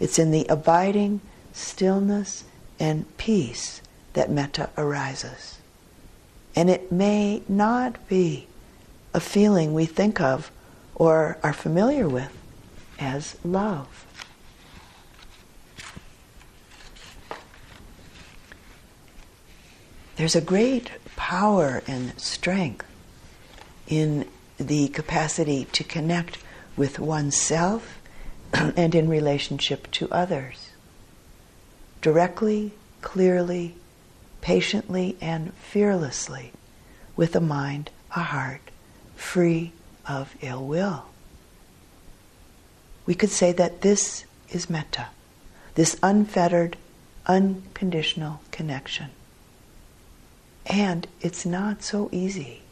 [0.00, 1.20] it's in the abiding
[1.52, 2.42] stillness
[2.80, 3.80] and peace
[4.14, 5.58] that metta arises.
[6.56, 8.48] And it may not be
[9.14, 10.50] a feeling we think of
[10.96, 12.36] or are familiar with
[12.98, 14.04] as love.
[20.16, 22.86] There's a great power and strength
[23.88, 26.38] in the capacity to connect
[26.76, 28.00] with oneself
[28.52, 30.70] and in relationship to others.
[32.00, 33.74] Directly, clearly,
[34.40, 36.52] patiently, and fearlessly
[37.16, 38.63] with a mind, a heart,
[39.24, 39.72] free
[40.06, 41.06] of ill will.
[43.06, 45.08] We could say that this is metta,
[45.74, 46.76] this unfettered,
[47.26, 49.10] unconditional connection.
[50.66, 52.62] And it's not so easy.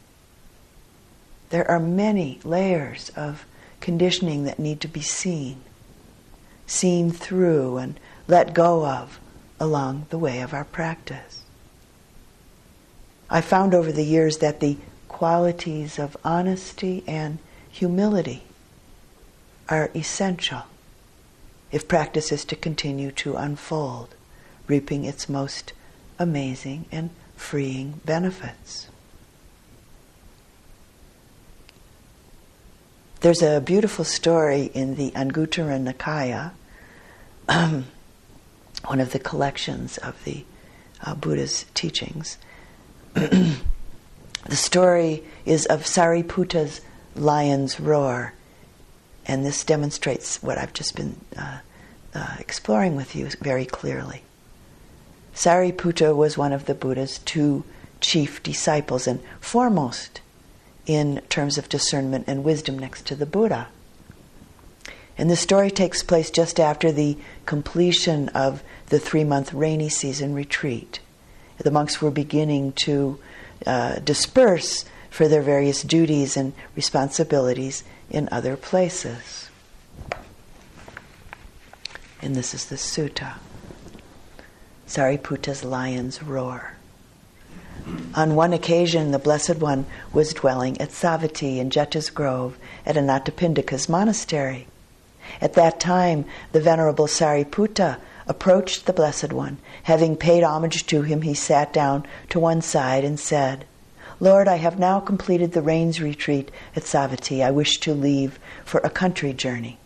[1.49, 3.45] There are many layers of
[3.81, 5.61] conditioning that need to be seen,
[6.65, 9.19] seen through, and let go of
[9.59, 11.41] along the way of our practice.
[13.29, 14.77] I found over the years that the
[15.23, 17.37] qualities of honesty and
[17.71, 18.43] humility
[19.69, 20.63] are essential
[21.71, 24.13] if practice is to continue to unfold,
[24.67, 25.71] reaping its most
[26.19, 28.89] amazing and freeing benefits.
[33.21, 36.51] There's a beautiful story in the Anguttara Nikaya,
[38.87, 40.43] one of the collections of the
[41.01, 42.37] uh, Buddha's teachings.
[44.45, 46.81] The story is of Sariputta's
[47.15, 48.33] lion's roar.
[49.25, 51.59] And this demonstrates what I've just been uh,
[52.13, 54.23] uh, exploring with you very clearly.
[55.33, 57.63] Sariputta was one of the Buddha's two
[58.01, 60.21] chief disciples and foremost
[60.85, 63.69] in terms of discernment and wisdom next to the Buddha.
[65.17, 70.33] And the story takes place just after the completion of the three month rainy season
[70.33, 70.99] retreat.
[71.57, 73.19] The monks were beginning to
[73.65, 79.49] uh, disperse for their various duties and responsibilities in other places.
[82.21, 83.33] And this is the sutta
[84.87, 86.73] Sariputta's Lion's Roar.
[88.15, 93.89] On one occasion, the Blessed One was dwelling at Savatthi in Jeta's Grove at Anathapindika's
[93.89, 94.67] monastery.
[95.41, 97.97] At that time, the Venerable Sariputta
[98.27, 99.57] approached the Blessed One.
[99.83, 103.65] Having paid homage to him, he sat down to one side and said,
[104.19, 107.43] Lord, I have now completed the rains retreat at Savatthi.
[107.43, 109.77] I wish to leave for a country journey.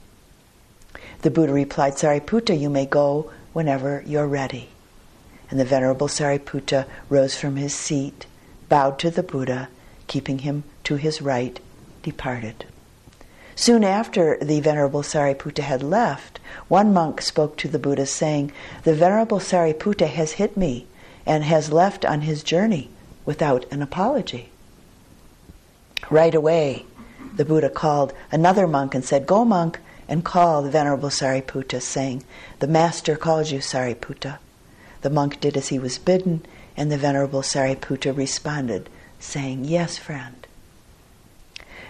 [1.21, 4.69] The Buddha replied, Sariputta, you may go whenever you're ready.
[5.49, 8.27] And the Venerable Sariputta rose from his seat,
[8.69, 9.69] bowed to the Buddha,
[10.05, 11.59] keeping him to his right,
[12.03, 12.65] departed.
[13.59, 18.51] Soon after the Venerable Sariputta had left, one monk spoke to the Buddha, saying,
[18.83, 20.85] The Venerable Sariputta has hit me
[21.25, 22.91] and has left on his journey
[23.25, 24.49] without an apology.
[26.11, 26.85] Right away,
[27.35, 32.23] the Buddha called another monk and said, Go, monk, and call the Venerable Sariputta, saying,
[32.59, 34.37] The Master calls you, Sariputta.
[35.01, 36.45] The monk did as he was bidden,
[36.77, 38.87] and the Venerable Sariputta responded,
[39.19, 40.46] saying, Yes, friend.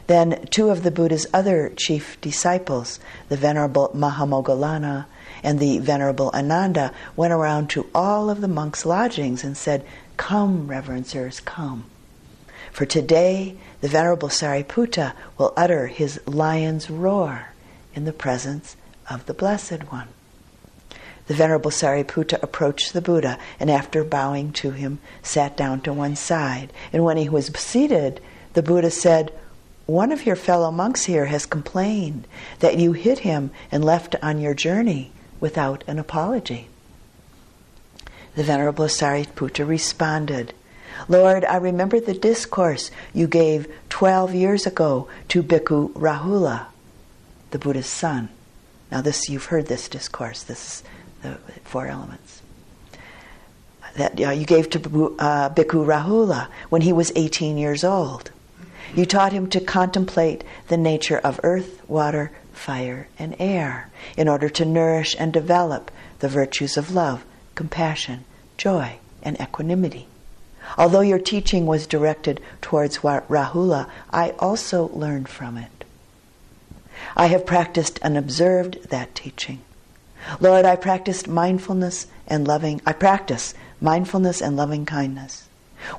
[0.08, 5.05] Then two of the Buddha's other chief disciples, the Venerable Mahamoggallana
[5.43, 9.86] and the Venerable Ananda, went around to all of the monks' lodgings and said,
[10.16, 11.86] Come, reverencers, come.
[12.72, 17.49] For today the Venerable Sariputta will utter his lion's roar
[17.93, 18.78] in the presence
[19.10, 20.08] of the Blessed One.
[21.28, 26.16] The Venerable Sariputta approached the Buddha and, after bowing to him, sat down to one
[26.16, 26.72] side.
[26.93, 28.22] And when he was seated,
[28.53, 29.34] the Buddha said,
[29.88, 32.28] One of your fellow monks here has complained
[32.60, 36.68] that you hit him and left on your journey without an apology.
[38.36, 40.54] The Venerable Sariputta responded,
[41.08, 46.66] Lord, I remember the discourse you gave 12 years ago to Bhikkhu Rahula,
[47.52, 48.28] the Buddha's son.
[48.92, 50.44] Now, this you've heard this discourse.
[50.44, 50.84] This is
[51.22, 52.42] the four elements.
[53.96, 58.32] That uh, you gave to uh, Bhikkhu Rahula when he was 18 years old.
[58.96, 64.50] You taught him to contemplate the nature of earth, water, fire, and air in order
[64.50, 67.24] to nourish and develop the virtues of love,
[67.56, 68.26] compassion,
[68.58, 70.08] joy, and equanimity.
[70.78, 75.86] Although your teaching was directed towards Rahula, I also learned from it.
[77.16, 79.62] I have practiced and observed that teaching.
[80.40, 85.47] Lord, I practiced mindfulness and loving, I practice mindfulness and loving kindness.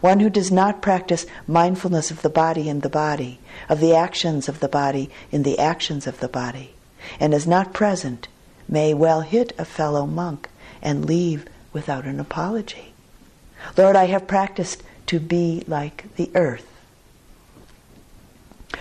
[0.00, 4.48] One who does not practice mindfulness of the body in the body, of the actions
[4.48, 6.74] of the body in the actions of the body,
[7.20, 8.28] and is not present,
[8.68, 10.48] may well hit a fellow monk
[10.82, 12.92] and leave without an apology.
[13.76, 16.66] Lord, I have practiced to be like the earth.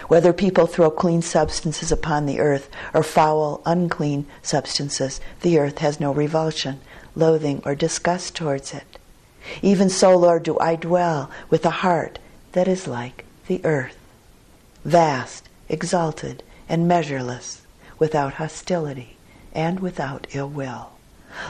[0.08, 6.00] Whether people throw clean substances upon the earth or foul, unclean substances, the earth has
[6.00, 6.80] no revulsion,
[7.16, 8.97] loathing, or disgust towards it.
[9.62, 12.20] Even so, Lord, do I dwell with a heart
[12.52, 13.98] that is like the earth,
[14.84, 17.62] vast, exalted, and measureless,
[18.00, 19.18] without hostility
[19.54, 20.92] and without ill will.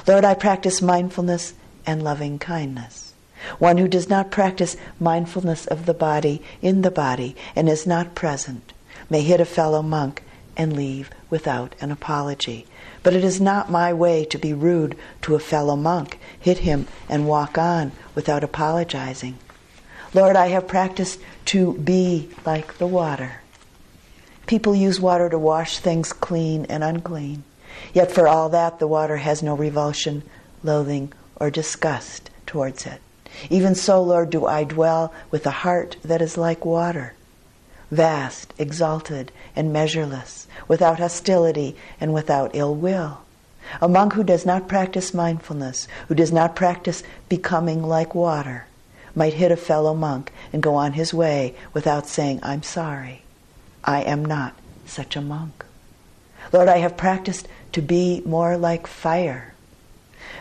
[0.07, 1.53] Lord, I practice mindfulness
[1.85, 3.13] and loving kindness.
[3.59, 8.15] One who does not practice mindfulness of the body in the body and is not
[8.15, 8.73] present
[9.09, 10.23] may hit a fellow monk
[10.55, 12.65] and leave without an apology.
[13.07, 16.87] But it is not my way to be rude to a fellow monk, hit him,
[17.07, 19.37] and walk on without apologizing.
[20.13, 23.43] Lord, I have practiced to be like the water.
[24.45, 27.45] People use water to wash things clean and unclean.
[27.93, 30.23] Yet for all that, the water has no revulsion,
[30.61, 32.99] loathing, or disgust towards it.
[33.49, 37.13] Even so, Lord, do I dwell with a heart that is like water,
[37.89, 43.21] vast, exalted, and measureless, without hostility and without ill will.
[43.81, 48.65] A monk who does not practice mindfulness, who does not practice becoming like water,
[49.13, 53.23] might hit a fellow monk and go on his way without saying, I'm sorry.
[53.83, 54.55] I am not
[54.85, 55.65] such a monk.
[56.53, 59.53] Lord, I have practiced to be more like fire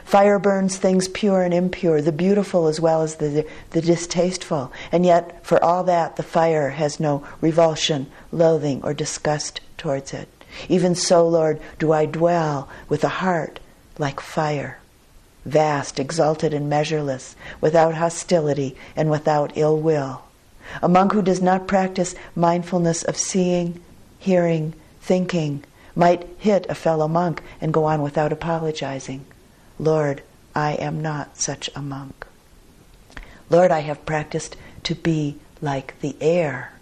[0.05, 4.72] Fire burns things pure and impure, the beautiful as well as the, the distasteful.
[4.93, 10.28] And yet, for all that, the fire has no revulsion, loathing, or disgust towards it.
[10.68, 13.61] Even so, Lord, do I dwell with a heart
[13.99, 14.78] like fire,
[15.45, 20.22] vast, exalted, and measureless, without hostility and without ill will.
[20.82, 23.80] A monk who does not practice mindfulness of seeing,
[24.18, 25.62] hearing, thinking,
[25.95, 29.24] might hit a fellow monk and go on without apologizing.
[29.79, 30.22] Lord,
[30.55, 32.27] I am not such a monk.
[33.51, 36.72] Lord, I have practiced to be like the air.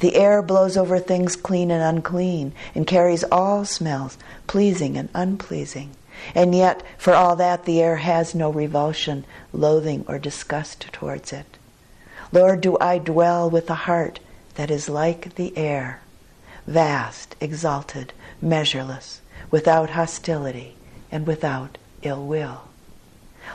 [0.00, 5.90] The air blows over things clean and unclean and carries all smells, pleasing and unpleasing.
[6.34, 11.58] And yet, for all that, the air has no revulsion, loathing, or disgust towards it.
[12.32, 14.18] Lord, do I dwell with a heart
[14.56, 16.00] that is like the air,
[16.66, 19.20] vast, exalted, measureless,
[19.50, 20.74] without hostility
[21.12, 22.62] and without ill will.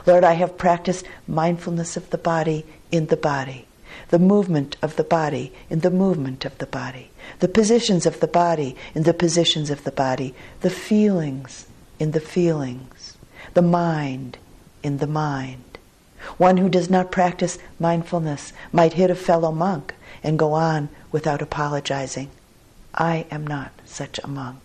[0.06, 3.66] Lord, I have practiced mindfulness of the body in the body,
[4.08, 8.26] the movement of the body in the movement of the body, the positions of the
[8.26, 11.66] body in the positions of the body, the feelings
[11.98, 13.16] in the feelings,
[13.54, 14.38] the mind
[14.82, 15.78] in the mind.
[16.38, 21.42] One who does not practice mindfulness might hit a fellow monk and go on without
[21.42, 22.30] apologizing.
[22.94, 24.61] I am not such a monk.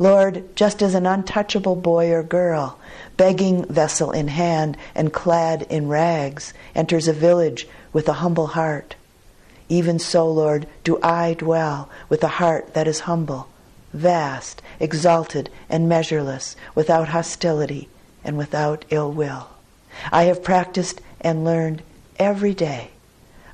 [0.00, 2.78] Lord, just as an untouchable boy or girl,
[3.18, 8.94] begging vessel in hand and clad in rags, enters a village with a humble heart,
[9.68, 13.48] even so, Lord, do I dwell with a heart that is humble,
[13.92, 17.90] vast, exalted, and measureless, without hostility
[18.24, 19.48] and without ill will.
[20.10, 21.82] I have practiced and learned
[22.18, 22.92] every day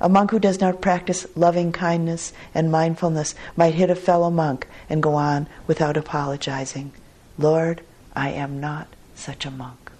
[0.01, 4.66] a monk who does not practice loving kindness and mindfulness might hit a fellow monk
[4.88, 6.92] and go on without apologizing.
[7.38, 7.82] Lord,
[8.14, 9.92] I am not such a monk.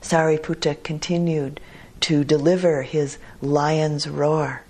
[0.00, 1.60] Sariputta continued
[2.00, 4.62] to deliver his lion's roar.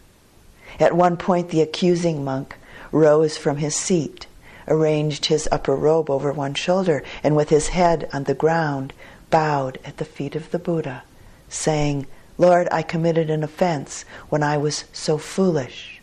[0.79, 2.57] At one point, the accusing monk
[2.93, 4.27] rose from his seat,
[4.67, 8.93] arranged his upper robe over one shoulder, and with his head on the ground,
[9.31, 11.05] bowed at the feet of the Buddha,
[11.49, 12.07] saying,
[12.41, 16.01] Lord, I committed an offense when I was so foolish,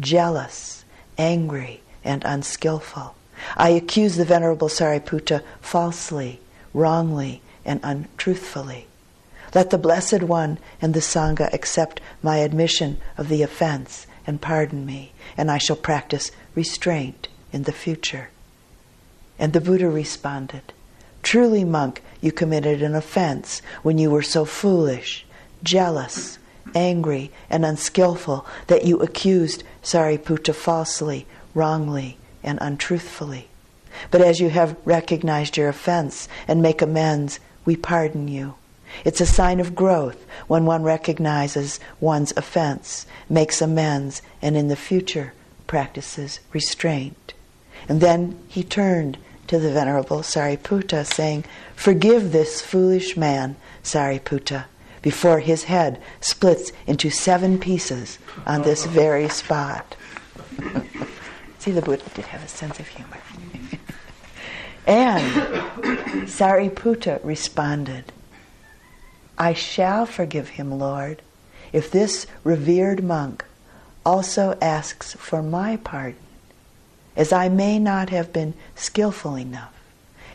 [0.00, 0.84] jealous,
[1.16, 3.14] angry, and unskillful.
[3.56, 6.40] I accused the Venerable Sariputta falsely,
[6.74, 8.88] wrongly, and untruthfully.
[9.54, 14.86] Let the Blessed One and the Sangha accept my admission of the offense and pardon
[14.86, 18.30] me, and I shall practice restraint in the future.
[19.38, 20.72] And the Buddha responded,
[21.22, 25.24] Truly, monk, you committed an offense when you were so foolish,
[25.62, 26.38] jealous,
[26.74, 33.48] angry, and unskillful that you accused Sariputta falsely, wrongly, and untruthfully.
[34.10, 38.54] But as you have recognized your offense and make amends, we pardon you.
[39.04, 44.76] It's a sign of growth when one recognizes one's offense, makes amends, and in the
[44.76, 45.32] future
[45.66, 47.34] practices restraint.
[47.88, 51.44] And then he turned to the Venerable Sariputta, saying,
[51.74, 54.64] Forgive this foolish man, Sariputta
[55.06, 59.94] before his head splits into seven pieces on this very spot.
[61.60, 63.18] See, the Buddha did have a sense of humor.
[64.84, 65.22] and
[66.28, 68.10] Sariputta responded,
[69.38, 71.22] I shall forgive him, Lord,
[71.72, 73.44] if this revered monk
[74.04, 76.18] also asks for my pardon,
[77.14, 79.72] as I may not have been skillful enough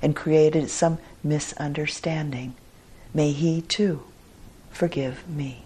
[0.01, 2.55] and created some misunderstanding.
[3.13, 4.03] May he too
[4.81, 5.61] forgive me.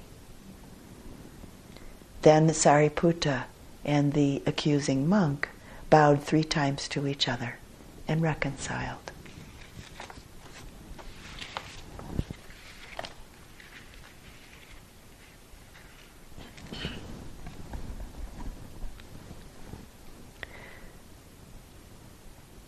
[2.23, 3.45] Then Sariputta
[3.85, 5.47] and the accusing monk
[5.89, 7.55] bowed three times to each other
[8.09, 9.13] and reconciled.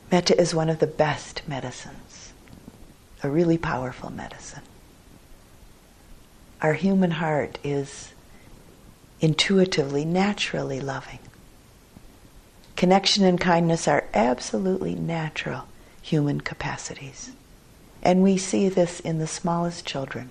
[0.09, 2.31] Metta is one of the best medicines,
[3.21, 4.63] a really powerful medicine
[6.61, 8.13] our human heart is
[9.19, 11.19] intuitively, naturally loving.
[12.75, 15.67] Connection and kindness are absolutely natural
[16.01, 17.31] human capacities.
[18.03, 20.29] And we see this in the smallest children.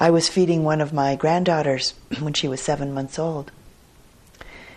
[0.00, 3.50] I was feeding one of my granddaughters when she was seven months old,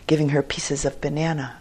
[0.07, 1.57] giving her pieces of banana.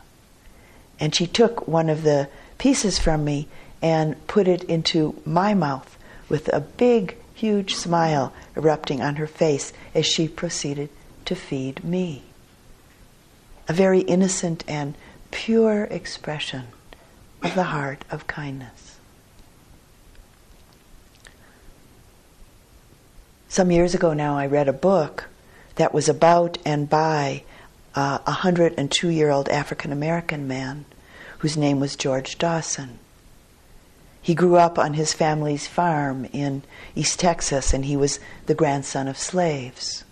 [0.98, 2.28] And she took one of the
[2.59, 3.48] pieces from me
[3.82, 5.98] and put it into my mouth
[6.28, 10.89] with a big huge smile erupting on her face as she proceeded
[11.26, 12.22] to feed me.
[13.68, 14.95] A very innocent and
[15.30, 16.68] pure expression
[17.43, 18.99] of the heart of kindness.
[23.49, 25.28] Some years ago now, I read a book
[25.76, 27.43] that was about and by
[27.95, 30.87] a 102 year old African American man
[31.39, 32.99] whose name was George Dawson.
[34.27, 36.64] He grew up on his family's farm in
[36.97, 40.03] East Texas and he was the grandson of slaves.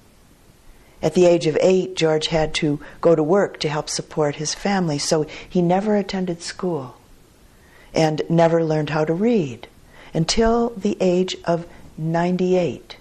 [1.02, 4.54] At the age of eight, George had to go to work to help support his
[4.54, 6.94] family, so he never attended school
[7.92, 9.66] and never learned how to read
[10.14, 11.66] until the age of
[11.98, 12.98] 98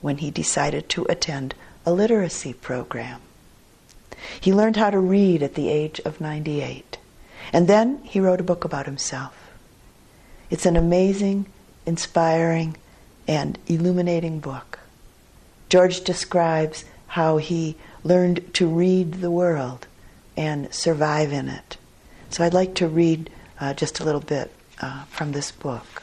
[0.00, 3.20] when he decided to attend a literacy program.
[4.40, 6.96] He learned how to read at the age of 98.
[7.52, 9.47] And then he wrote a book about himself.
[10.50, 11.46] It's an amazing,
[11.86, 12.76] inspiring,
[13.26, 14.78] and illuminating book.
[15.68, 19.86] George describes how he learned to read the world
[20.36, 21.76] and survive in it.
[22.30, 23.30] So I'd like to read
[23.60, 26.02] uh, just a little bit uh, from this book.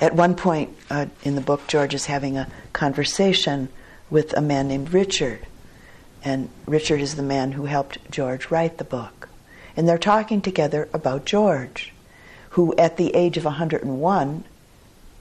[0.00, 3.68] At one point uh, in the book, George is having a conversation
[4.10, 5.46] with a man named Richard.
[6.22, 9.28] And Richard is the man who helped George write the book.
[9.76, 11.92] And they're talking together about George,
[12.50, 14.44] who at the age of 101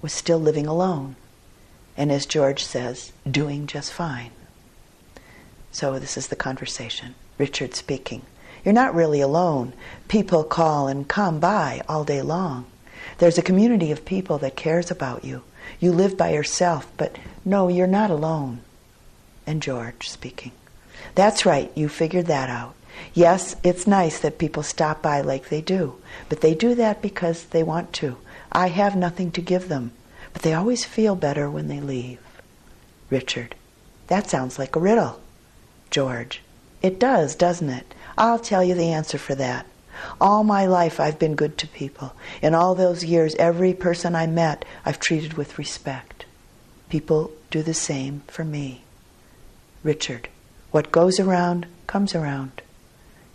[0.02, 1.16] was still living alone.
[1.96, 4.32] And as George says, doing just fine.
[5.72, 7.16] So this is the conversation.
[7.38, 8.22] Richard speaking.
[8.64, 9.74] You're not really alone.
[10.08, 12.66] People call and come by all day long.
[13.20, 15.44] There's a community of people that cares about you.
[15.80, 18.62] You live by yourself, but no, you're not alone.
[19.46, 20.52] And George speaking.
[21.16, 22.76] That's right, you figured that out.
[23.14, 25.96] Yes, it's nice that people stop by like they do,
[26.30, 28.18] but they do that because they want to.
[28.52, 29.92] I have nothing to give them,
[30.34, 32.20] but they always feel better when they leave.
[33.10, 33.56] Richard.
[34.08, 35.20] That sounds like a riddle.
[35.90, 36.42] George.
[36.82, 37.94] It does, doesn't it?
[38.18, 39.66] I'll tell you the answer for that.
[40.22, 42.14] All my life I've been good to people.
[42.42, 46.26] In all those years, every person I met I've treated with respect.
[46.90, 48.84] People do the same for me.
[49.84, 50.30] Richard,
[50.72, 52.62] what goes around comes around.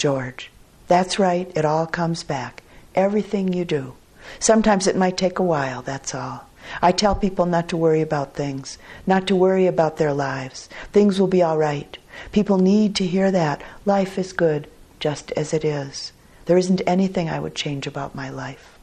[0.02, 0.50] George,
[0.88, 2.64] that's right, it all comes back.
[2.92, 3.94] Everything you do.
[4.40, 6.48] Sometimes it might take a while, that's all.
[6.82, 10.68] I tell people not to worry about things, not to worry about their lives.
[10.90, 11.96] Things will be all right.
[12.32, 13.62] People need to hear that.
[13.84, 14.66] Life is good
[14.98, 16.10] just as it is.
[16.46, 18.76] There isn't anything I would change about my life.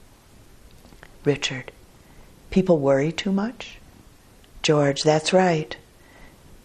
[1.25, 1.73] Richard,
[2.49, 3.77] people worry too much?
[4.63, 5.75] George, that's right.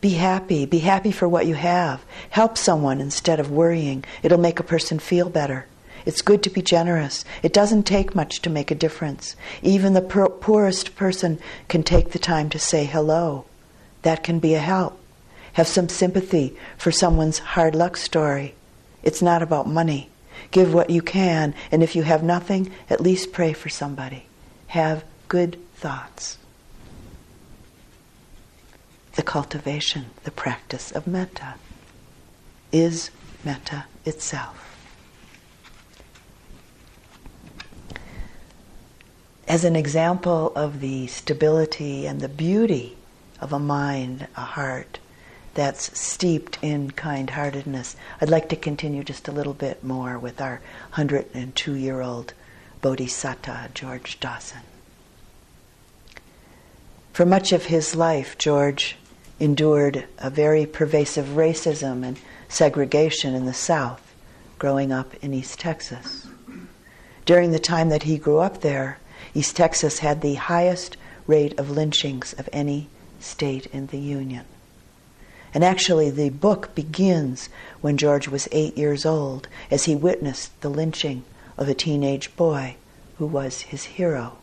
[0.05, 0.67] Be happy.
[0.67, 2.05] Be happy for what you have.
[2.29, 4.05] Help someone instead of worrying.
[4.23, 5.65] It'll make a person feel better.
[6.05, 7.25] It's good to be generous.
[7.43, 9.35] It doesn't take much to make a difference.
[9.63, 11.39] Even the poorest person
[11.69, 13.47] can take the time to say hello.
[14.03, 15.01] That can be a help.
[15.55, 18.55] Have some sympathy for someone's hard luck story.
[19.03, 20.11] It's not about money.
[20.51, 24.27] Give what you can, and if you have nothing, at least pray for somebody.
[24.67, 26.37] Have good thoughts.
[29.17, 31.55] The cultivation, the practice of metta
[32.73, 33.11] is
[33.45, 34.77] metta itself.
[39.47, 42.97] As an example of the stability and the beauty
[43.41, 44.99] of a mind, a heart,
[45.55, 47.95] that's steeped in kind heartedness.
[48.21, 50.61] I'd like to continue just a little bit more with our
[50.95, 52.35] 102 year old
[52.81, 54.63] Bodhisattva, George Dawson.
[57.13, 58.97] For much of his life, George
[59.41, 62.19] endured a very pervasive racism and
[62.49, 64.15] segregation in the South,
[64.59, 66.27] growing up in East Texas.
[67.25, 68.99] During the time that he grew up there,
[69.35, 74.45] East Texas had the highest rate of lynchings of any state in the Union.
[75.55, 77.49] And actually, the book begins
[77.81, 81.25] when George was eight years old as he witnessed the lynching
[81.57, 82.77] of a teenage boy
[83.19, 84.37] who was his hero.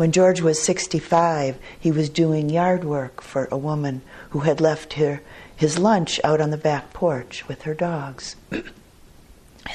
[0.00, 4.94] When George was 65, he was doing yard work for a woman who had left
[4.94, 5.20] her,
[5.54, 8.34] his lunch out on the back porch with her dogs.
[8.50, 8.64] and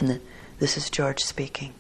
[0.02, 0.22] the,
[0.58, 1.76] this is George speaking.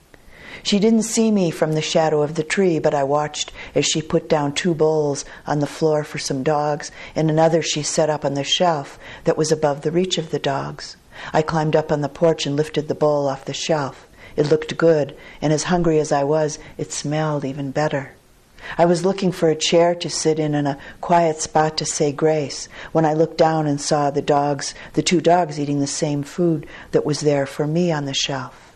[0.61, 3.99] She didn't see me from the shadow of the tree, but I watched as she
[3.99, 8.23] put down two bowls on the floor for some dogs, and another she set up
[8.23, 10.97] on the shelf that was above the reach of the dogs.
[11.33, 14.07] I climbed up on the porch and lifted the bowl off the shelf.
[14.35, 18.11] It looked good, and as hungry as I was, it smelled even better.
[18.77, 22.11] I was looking for a chair to sit in and a quiet spot to say
[22.11, 26.23] grace when I looked down and saw the dogs, the two dogs eating the same
[26.23, 28.73] food that was there for me on the shelf.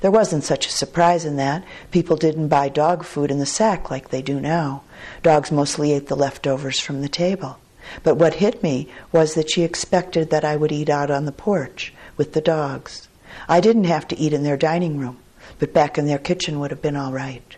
[0.00, 1.64] There wasn't such a surprise in that.
[1.90, 4.82] People didn't buy dog food in the sack like they do now.
[5.22, 7.58] Dogs mostly ate the leftovers from the table.
[8.02, 11.32] But what hit me was that she expected that I would eat out on the
[11.32, 13.08] porch with the dogs.
[13.48, 15.18] I didn't have to eat in their dining room,
[15.58, 17.56] but back in their kitchen would have been all right.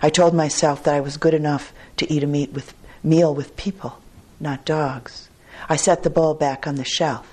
[0.00, 3.56] I told myself that I was good enough to eat a meat with, meal with
[3.56, 3.98] people,
[4.40, 5.28] not dogs.
[5.68, 7.26] I set the bowl back on the shelf.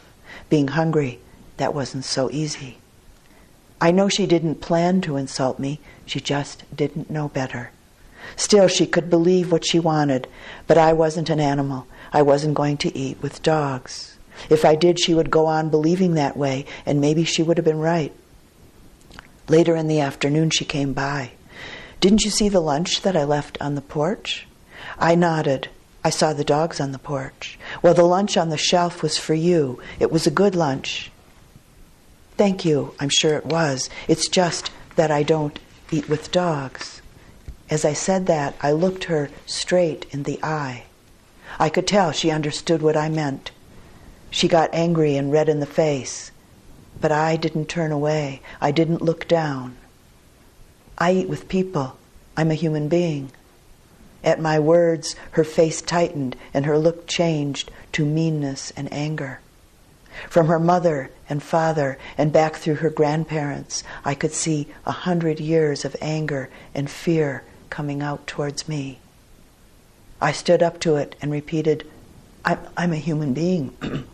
[0.49, 1.19] Being hungry,
[1.57, 2.77] that wasn't so easy.
[3.81, 7.71] I know she didn't plan to insult me, she just didn't know better.
[8.35, 10.27] Still, she could believe what she wanted,
[10.67, 11.87] but I wasn't an animal.
[12.11, 14.17] I wasn't going to eat with dogs.
[14.49, 17.65] If I did, she would go on believing that way, and maybe she would have
[17.65, 18.13] been right.
[19.47, 21.31] Later in the afternoon, she came by.
[21.99, 24.47] Didn't you see the lunch that I left on the porch?
[24.97, 25.69] I nodded.
[26.03, 27.59] I saw the dogs on the porch.
[27.81, 29.81] Well, the lunch on the shelf was for you.
[29.99, 31.11] It was a good lunch.
[32.37, 33.89] Thank you, I'm sure it was.
[34.07, 35.59] It's just that I don't
[35.91, 37.01] eat with dogs.
[37.69, 40.85] As I said that, I looked her straight in the eye.
[41.59, 43.51] I could tell she understood what I meant.
[44.31, 46.31] She got angry and red in the face,
[47.01, 48.41] but I didn't turn away.
[48.61, 49.75] I didn't look down.
[50.99, 51.97] I eat with people.
[52.35, 53.31] I'm a human being.
[54.23, 59.39] At my words, her face tightened and her look changed to meanness and anger.
[60.29, 65.39] From her mother and father and back through her grandparents, I could see a hundred
[65.39, 68.99] years of anger and fear coming out towards me.
[70.19, 71.89] I stood up to it and repeated,
[72.43, 73.73] I'm, I'm a human being.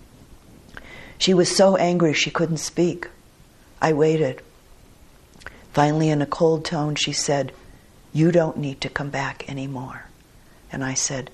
[1.18, 3.08] she was so angry she couldn't speak.
[3.82, 4.42] I waited.
[5.76, 7.52] Finally, in a cold tone, she said,
[8.14, 10.06] You don't need to come back anymore.
[10.72, 11.30] And I said,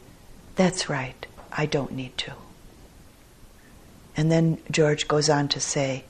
[0.56, 2.34] That's right, I don't need to.
[4.18, 6.06] And then George goes on to say,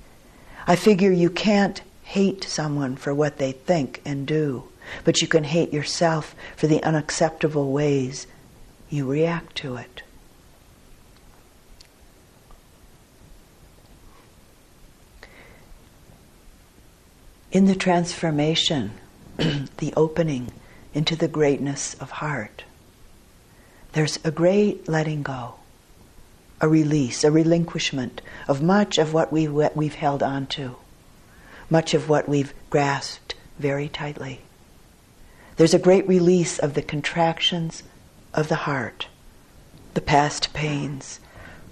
[0.66, 4.64] I figure you can't hate someone for what they think and do,
[5.04, 8.28] but you can hate yourself for the unacceptable ways
[8.90, 10.04] you react to it.
[17.52, 18.92] In the transformation,
[19.38, 20.54] the opening
[20.94, 22.64] into the greatness of heart,
[23.92, 25.56] there's a great letting go
[26.62, 30.76] a release, a relinquishment of much of what we, we've held on to,
[31.72, 34.42] much of what we've grasped very tightly.
[35.58, 37.82] There's a great release of the contractions
[38.34, 39.08] of the heart,
[39.96, 41.20] the past pains,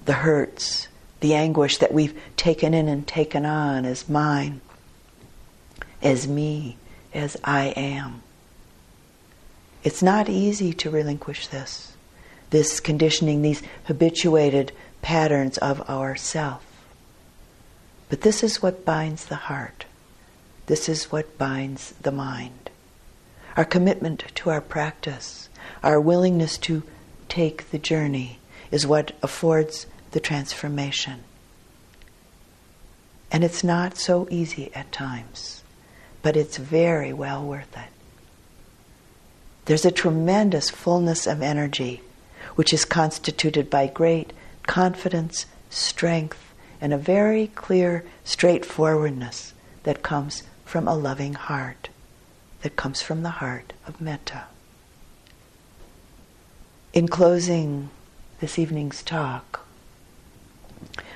[0.06, 0.88] the hurts,
[1.20, 4.60] the anguish that we've taken in and taken on as mine,
[6.02, 6.78] as me,
[7.14, 8.22] as I am.
[9.84, 11.89] It's not easy to relinquish this
[12.50, 14.72] this conditioning, these habituated
[15.02, 16.66] patterns of ourself.
[18.10, 19.86] But this is what binds the heart.
[20.66, 22.70] This is what binds the mind.
[23.56, 25.50] Our commitment to our practice,
[25.84, 26.84] our willingness to
[27.28, 28.39] take the journey,
[28.72, 31.24] is what affords the transformation.
[33.32, 35.59] And it's not so easy at times,
[36.22, 37.90] but it's very well worth it.
[39.66, 42.02] There's a tremendous fullness of energy
[42.56, 49.54] which is constituted by great confidence, strength, and a very clear straightforwardness
[49.84, 51.90] that comes from a loving heart,
[52.62, 54.44] that comes from the heart of metta.
[56.94, 57.90] In closing
[58.40, 59.66] this evening's talk,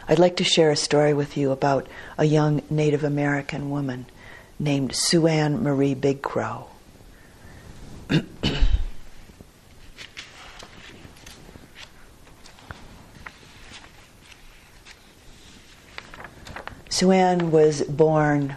[0.07, 1.87] I'd like to share a story with you about
[2.17, 4.05] a young Native American woman
[4.63, 6.67] named SuAnne Marie Big Crow.
[16.89, 18.55] SuAnne was born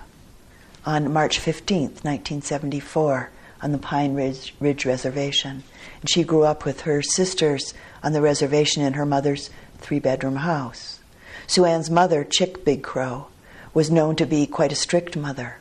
[0.85, 3.31] on March 15th, 1974,
[3.61, 5.65] on the Pine Ridge, Ridge, Reservation.
[6.01, 10.37] And she grew up with her sisters on the reservation in her mother's three bedroom
[10.37, 11.01] house.
[11.49, 13.27] SuAnne's mother, Chick Big Crow,
[13.75, 15.57] was known to be quite a strict mother.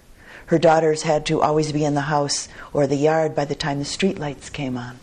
[0.48, 3.80] Her daughters had to always be in the house or the yard by the time
[3.80, 5.00] the streetlights came on.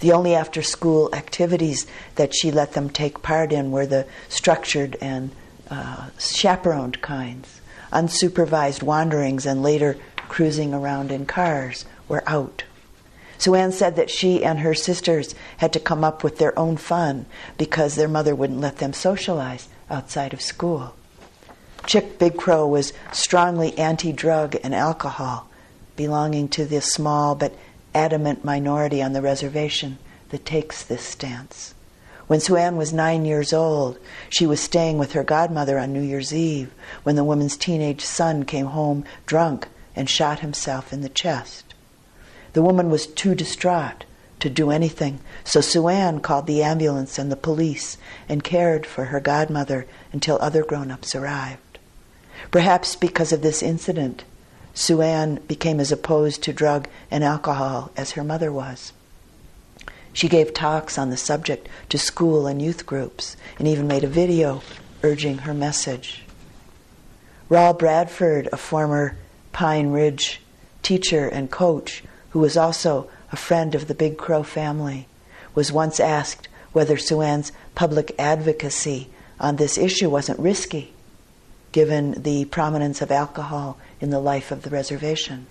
[0.00, 1.86] The only after school activities
[2.16, 5.30] that she let them take part in were the structured and
[5.70, 7.60] uh, chaperoned kinds.
[7.92, 9.96] Unsupervised wanderings and later
[10.28, 12.64] cruising around in cars were out.
[13.38, 17.26] SuAnne said that she and her sisters had to come up with their own fun
[17.58, 20.94] because their mother wouldn't let them socialize outside of school.
[21.86, 25.48] Chick Big Crow was strongly anti drug and alcohol,
[25.94, 27.54] belonging to the small but
[27.94, 29.98] adamant minority on the reservation
[30.30, 31.74] that takes this stance.
[32.26, 36.34] When SuAnne was nine years old, she was staying with her godmother on New Year's
[36.34, 36.74] Eve
[37.04, 41.72] when the woman's teenage son came home drunk and shot himself in the chest.
[42.52, 44.04] The woman was too distraught
[44.40, 47.96] to do anything, so SuAnne called the ambulance and the police
[48.28, 51.60] and cared for her godmother until other grown ups arrived.
[52.56, 54.24] Perhaps because of this incident,
[54.74, 58.94] SuAnne became as opposed to drug and alcohol as her mother was.
[60.14, 64.08] She gave talks on the subject to school and youth groups and even made a
[64.08, 64.62] video
[65.02, 66.22] urging her message.
[67.50, 69.18] Raul Bradford, a former
[69.52, 70.40] Pine Ridge
[70.82, 75.06] teacher and coach who was also a friend of the Big Crow family,
[75.54, 80.94] was once asked whether SuAnne's public advocacy on this issue wasn't risky,
[81.76, 85.46] given the prominence of alcohol in the life of the reservation.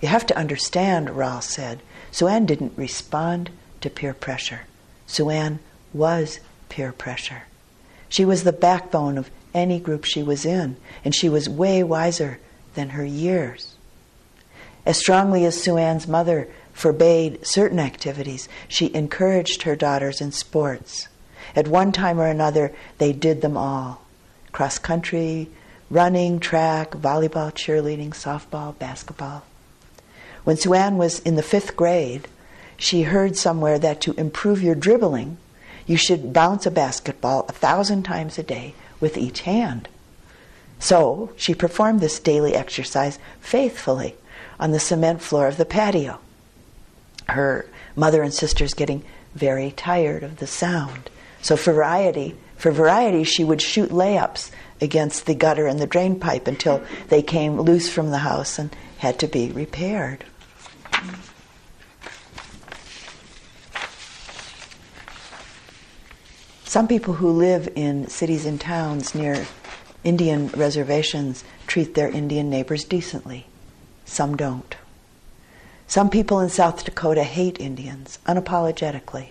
[0.00, 1.80] You have to understand, Raul said,
[2.12, 4.60] SuAnne didn't respond to peer pressure.
[5.08, 5.58] SuAnne
[5.92, 6.38] was
[6.68, 7.42] peer pressure.
[8.08, 12.38] She was the backbone of any group she was in, and she was way wiser
[12.74, 13.74] than her years.
[14.86, 21.08] As strongly as SuAnne's mother forbade certain activities, she encouraged her daughters in sports.
[21.56, 23.99] At one time or another, they did them all
[24.52, 25.48] cross country,
[25.90, 29.44] running, track, volleyball, cheerleading, softball, basketball.
[30.44, 32.28] When SuAnne was in the fifth grade,
[32.76, 35.36] she heard somewhere that to improve your dribbling,
[35.86, 39.88] you should bounce a basketball a thousand times a day with each hand.
[40.78, 44.14] So she performed this daily exercise faithfully
[44.58, 46.20] on the cement floor of the patio.
[47.28, 51.10] Her mother and sisters getting very tired of the sound.
[51.42, 54.50] So variety, for variety, she would shoot layups
[54.82, 58.76] against the gutter and the drain pipe until they came loose from the house and
[58.98, 60.24] had to be repaired.
[66.64, 69.46] Some people who live in cities and towns near
[70.04, 73.46] Indian reservations treat their Indian neighbors decently.
[74.04, 74.76] Some don't.
[75.86, 79.30] Some people in South Dakota hate Indians unapologetically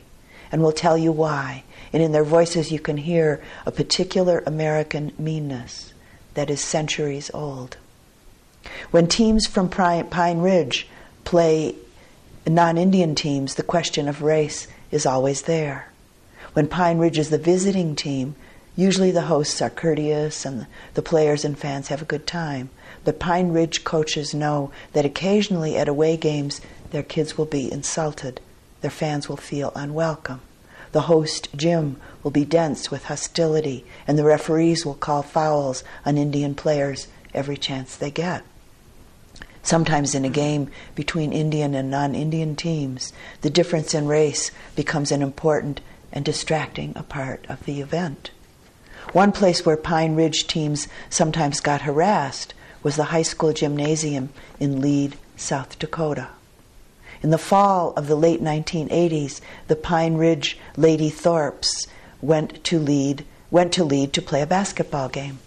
[0.52, 1.64] and will tell you why.
[1.92, 5.94] And in their voices, you can hear a particular American meanness
[6.34, 7.78] that is centuries old.
[8.92, 10.88] When teams from Pine Ridge
[11.24, 11.76] play
[12.48, 15.92] non Indian teams, the question of race is always there.
[16.54, 18.36] When Pine Ridge is the visiting team,
[18.76, 22.70] usually the hosts are courteous and the players and fans have a good time.
[23.04, 28.42] But Pine Ridge coaches know that occasionally at away games, their kids will be insulted,
[28.82, 30.42] their fans will feel unwelcome.
[30.92, 36.18] The host, gym, will be dense with hostility, and the referees will call fouls on
[36.18, 38.44] Indian players every chance they get.
[39.62, 45.12] Sometimes in a game between Indian and non Indian teams, the difference in race becomes
[45.12, 48.32] an important and distracting a part of the event.
[49.12, 54.82] One place where Pine Ridge teams sometimes got harassed was the high school gymnasium in
[54.82, 56.30] Lead, South Dakota.
[57.22, 61.88] In the fall of the late 1980s, the Pine Ridge Lady Thorpes
[62.22, 65.40] went to Lead went to Lead to play a basketball game.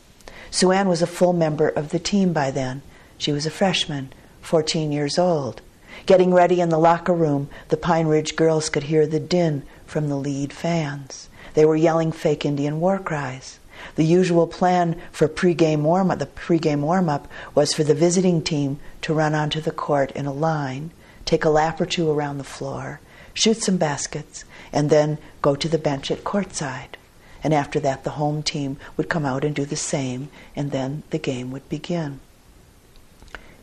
[0.50, 2.82] SuAnne was a full member of the team by then.
[3.16, 5.60] She was a freshman, 14 years old.
[6.04, 10.08] Getting ready in the locker room, the Pine Ridge girls could hear the din from
[10.08, 11.28] the Lead fans.
[11.54, 13.58] They were yelling fake Indian war cries.
[13.94, 18.42] The usual plan for pregame warm up, the pregame warm up was for the visiting
[18.42, 20.90] team to run onto the court in a line,
[21.24, 23.00] take a lap or two around the floor,
[23.34, 26.96] shoot some baskets, and then go to the bench at courtside.
[27.44, 31.02] And after that, the home team would come out and do the same, and then
[31.10, 32.20] the game would begin.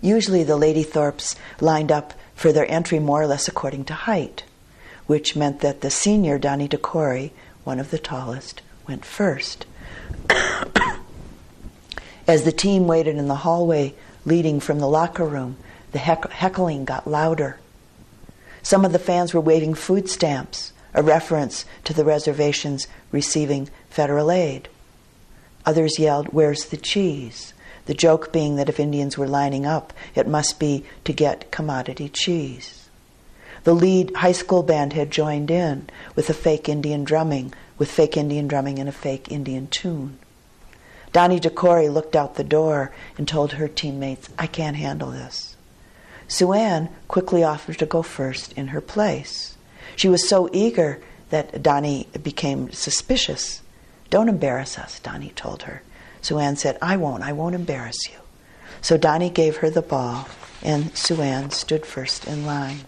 [0.01, 4.43] Usually, the Lady Thorpes lined up for their entry more or less according to height
[5.09, 7.31] which meant that the senior, Donnie DeCory,
[7.63, 9.65] one of the tallest, went first.
[12.27, 15.57] As the team waited in the hallway leading from the locker room,
[15.91, 17.59] the heck- heckling got louder.
[18.61, 24.31] Some of the fans were waving food stamps, a reference to the reservations receiving federal
[24.31, 24.67] aid.
[25.65, 27.53] Others yelled, Where's the cheese?
[27.85, 32.09] The joke being that if Indians were lining up, it must be to get commodity
[32.09, 32.87] cheese.
[33.63, 38.15] The Lead high school band had joined in with a fake Indian drumming, with fake
[38.15, 40.17] Indian drumming and a fake Indian tune.
[41.11, 45.48] Donnie DeCory looked out the door and told her teammates, I can't handle this.
[46.29, 49.57] SuAnne quickly offered to go first in her place.
[49.95, 51.01] She was so eager
[51.31, 53.61] that Donnie became suspicious.
[54.11, 55.81] Don't embarrass us, Donnie told her.
[56.21, 58.17] SuAnne said, I won't, I won't embarrass you.
[58.81, 60.29] So Donnie gave her the ball,
[60.61, 62.81] and SuAnne stood first in line.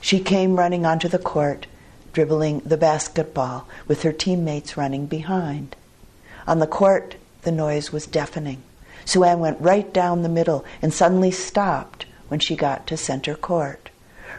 [0.00, 1.66] She came running onto the court,
[2.12, 5.76] dribbling the basketball, with her teammates running behind.
[6.46, 8.62] On the court, the noise was deafening.
[9.04, 13.90] SuAnne went right down the middle and suddenly stopped when she got to center court.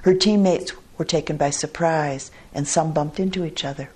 [0.01, 3.91] Her teammates were taken by surprise, and some bumped into each other.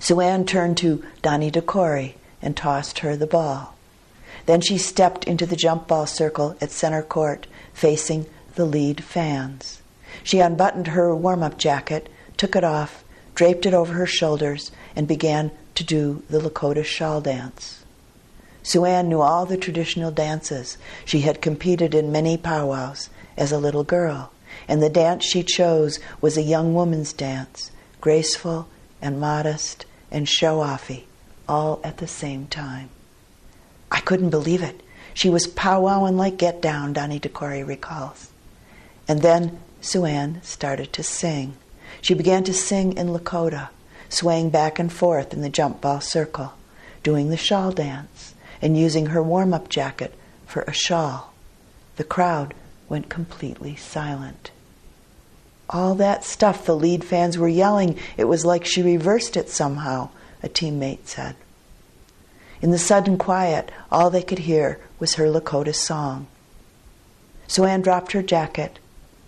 [0.00, 3.76] SuAnne turned to Donnie DeCory and tossed her the ball.
[4.46, 9.82] Then she stepped into the jump ball circle at center court, facing the Lead fans.
[10.24, 12.08] She unbuttoned her warm up jacket,
[12.38, 13.04] took it off,
[13.34, 17.81] draped it over her shoulders, and began to do the Lakota shawl dance.
[18.62, 20.78] SuAnne knew all the traditional dances.
[21.04, 24.32] She had competed in many powwows as a little girl,
[24.68, 28.68] and the dance she chose was a young woman's dance, graceful
[29.00, 31.04] and modest and show-offy,
[31.48, 32.90] all at the same time.
[33.90, 34.80] I couldn't believe it.
[35.14, 38.30] She was powwowing like Get Down, Donnie DeCory recalls.
[39.08, 41.54] And then SuAnne started to sing.
[42.00, 43.68] She began to sing in Lakota,
[44.08, 46.54] swaying back and forth in the jump ball circle,
[47.02, 50.14] doing the shawl dance, and using her warm up jacket
[50.46, 51.34] for a shawl.
[51.96, 52.54] The crowd
[52.88, 54.50] went completely silent.
[55.68, 60.10] All that stuff the Lead fans were yelling, it was like she reversed it somehow,
[60.42, 61.34] a teammate said.
[62.60, 66.26] In the sudden quiet, all they could hear was her Lakota song.
[67.48, 68.78] SuAnne dropped her jacket,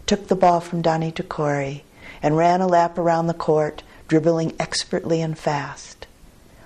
[0.06, 1.82] took the ball from Donnie DeCory,
[2.22, 6.06] and ran a lap around the court, dribbling expertly and fast.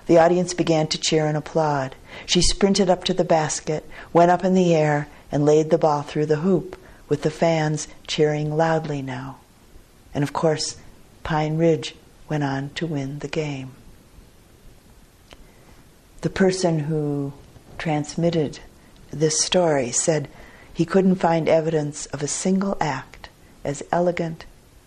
[0.09, 1.95] The audience began to cheer and applaud.
[2.25, 6.01] She sprinted up to the basket, went up in the air, and laid the ball
[6.01, 6.75] through the hoop,
[7.07, 9.37] with the fans cheering loudly now.
[10.11, 10.77] And of course,
[11.21, 11.93] Pine Ridge
[12.27, 13.73] went on to win the game.
[16.21, 17.33] The person who
[17.77, 18.57] transmitted
[19.11, 20.27] this story said
[20.73, 23.29] he couldn't find evidence of a single act
[23.63, 24.45] as elegant,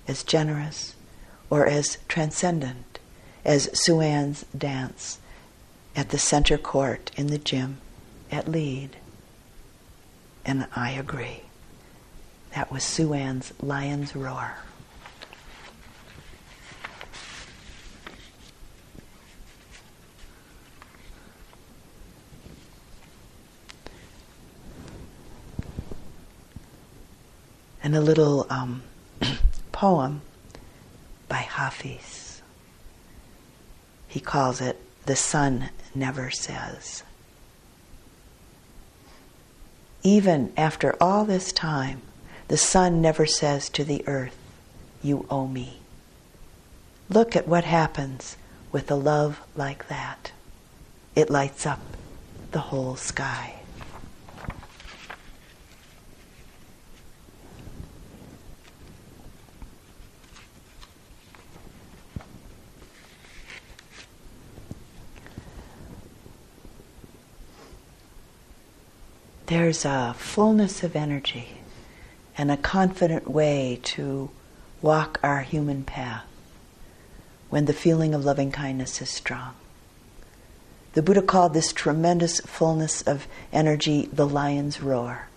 [0.08, 0.96] as generous,
[1.48, 2.91] or as transcendent
[3.44, 5.18] as SuAnne's dance
[5.96, 7.78] at the center court in the gym
[8.30, 8.96] at Lead.
[10.44, 11.42] And I agree.
[12.54, 14.56] That was SuAnne's Lion's Roar.
[27.82, 28.82] and a little um,
[29.72, 30.22] poem
[31.28, 32.21] by Hafiz.
[34.12, 37.02] He calls it The Sun Never Says.
[40.02, 42.02] Even after all this time,
[42.48, 44.36] the sun never says to the earth,
[45.02, 45.78] You owe me.
[47.08, 48.36] Look at what happens
[48.70, 50.32] with a love like that.
[51.16, 51.80] It lights up
[52.50, 53.61] the whole sky.
[69.46, 71.58] There's a fullness of energy
[72.38, 74.30] and a confident way to
[74.80, 76.24] walk our human path
[77.50, 79.54] when the feeling of loving kindness is strong.
[80.94, 85.28] The Buddha called this tremendous fullness of energy the lion's roar.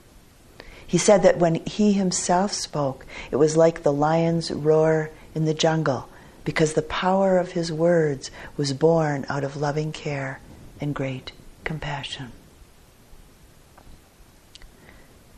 [0.85, 5.53] He said that when he himself spoke, it was like the lion's roar in the
[5.53, 6.09] jungle
[6.43, 10.39] because the power of his words was born out of loving care
[10.79, 11.31] and great
[11.63, 12.31] compassion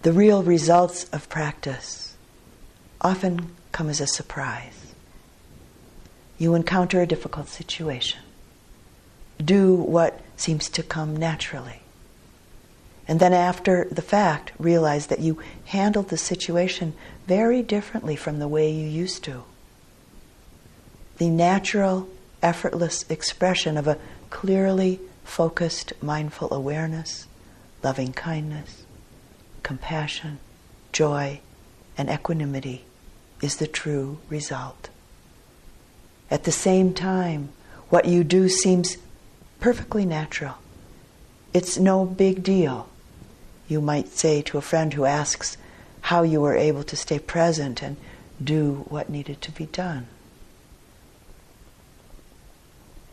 [0.04, 2.16] the real results of practice
[3.02, 4.94] often come as a surprise.
[6.38, 8.20] You encounter a difficult situation.
[9.44, 11.82] Do what seems to come naturally.
[13.08, 16.94] And then, after the fact, realize that you handled the situation
[17.26, 19.44] very differently from the way you used to.
[21.18, 22.10] The natural,
[22.44, 23.98] effortless expression of a
[24.30, 27.28] clearly focused, mindful awareness,
[27.82, 28.84] loving kindness,
[29.68, 30.40] compassion,
[30.94, 31.42] joy,
[31.98, 32.86] and equanimity
[33.42, 34.88] is the true result.
[36.32, 37.50] At the same time,
[37.90, 38.96] what you do seems
[39.60, 40.56] perfectly natural.
[41.54, 42.88] It's no big deal,
[43.68, 45.58] you might say to a friend who asks
[46.00, 47.98] how you were able to stay present and
[48.42, 50.08] do what needed to be done.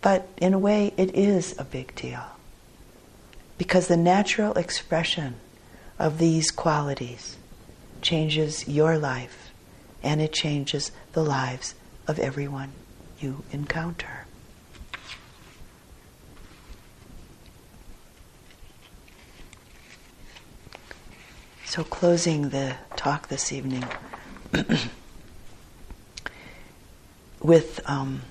[0.02, 2.26] But in a way, it is a big deal.
[3.58, 5.34] Because the natural expression
[5.98, 7.36] of these qualities
[8.02, 9.52] changes your life
[10.02, 11.74] and it changes the lives
[12.06, 12.72] of everyone
[13.20, 14.26] you encounter.
[21.64, 23.84] So, closing the talk this evening
[27.42, 28.22] with um,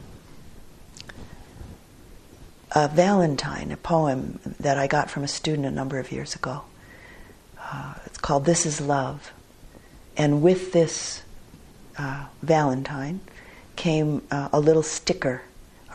[2.72, 6.64] a Valentine, a poem that I got from a student a number of years ago.
[7.74, 9.32] Uh, it's called This is Love.
[10.16, 11.24] And with this
[11.98, 13.20] uh, Valentine
[13.76, 15.42] came uh, a little sticker,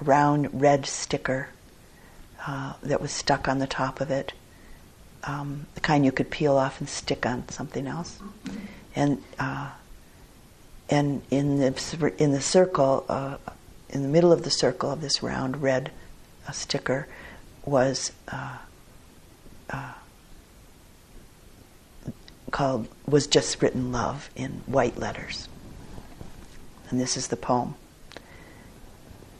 [0.00, 1.50] a round red sticker
[2.44, 4.32] uh, that was stuck on the top of it,
[5.22, 8.18] um, the kind you could peel off and stick on something else.
[8.96, 9.70] And uh,
[10.90, 13.36] and in the in the circle, uh,
[13.90, 15.92] in the middle of the circle of this round red
[16.52, 17.06] sticker,
[17.64, 18.56] was uh,
[19.70, 19.92] uh,
[22.51, 25.49] called was just written love in white letters,
[26.90, 27.74] and this is the poem.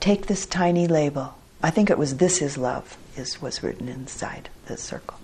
[0.01, 1.35] Take this tiny label.
[1.63, 5.19] I think it was "This is love" is was written inside the circle.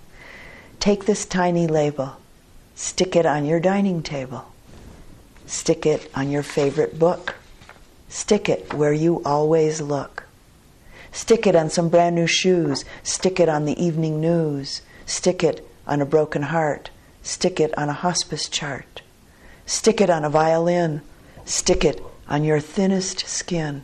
[0.79, 2.17] Take this tiny label,
[2.75, 4.45] stick it on your dining table
[5.45, 7.35] Stick it on your favorite book.
[8.09, 10.23] Stick it where you always look.
[11.11, 12.83] Stick it on some brand new shoes.
[13.03, 14.81] Stick it on the evening news.
[15.05, 16.89] Stick it on a broken heart.
[17.25, 19.01] Stick it on a hospice chart.
[19.65, 21.01] Stick it on a violin.
[21.43, 21.99] Stick it
[22.29, 23.83] on your thinnest skin.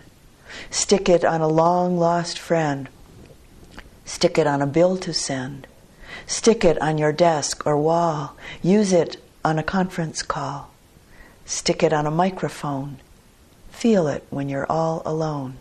[0.69, 2.87] Stick it on a long lost friend.
[4.05, 5.65] Stick it on a bill to send.
[6.27, 8.37] Stick it on your desk or wall.
[8.61, 10.69] Use it on a conference call.
[11.43, 12.97] Stick it on a microphone.
[13.71, 15.57] Feel it when you're all alone.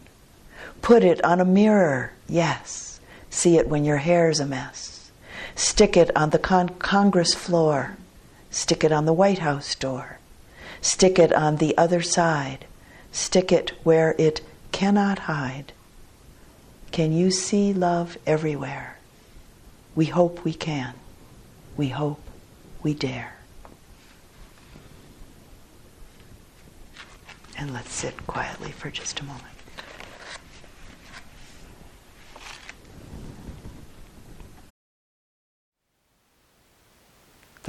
[0.82, 3.00] Put it on a mirror, yes.
[3.30, 4.89] See it when your hair's a mess.
[5.60, 7.98] Stick it on the con- Congress floor.
[8.50, 10.18] Stick it on the White House door.
[10.80, 12.64] Stick it on the other side.
[13.12, 14.40] Stick it where it
[14.72, 15.74] cannot hide.
[16.92, 18.96] Can you see love everywhere?
[19.94, 20.94] We hope we can.
[21.76, 22.22] We hope
[22.82, 23.34] we dare.
[27.58, 29.49] And let's sit quietly for just a moment.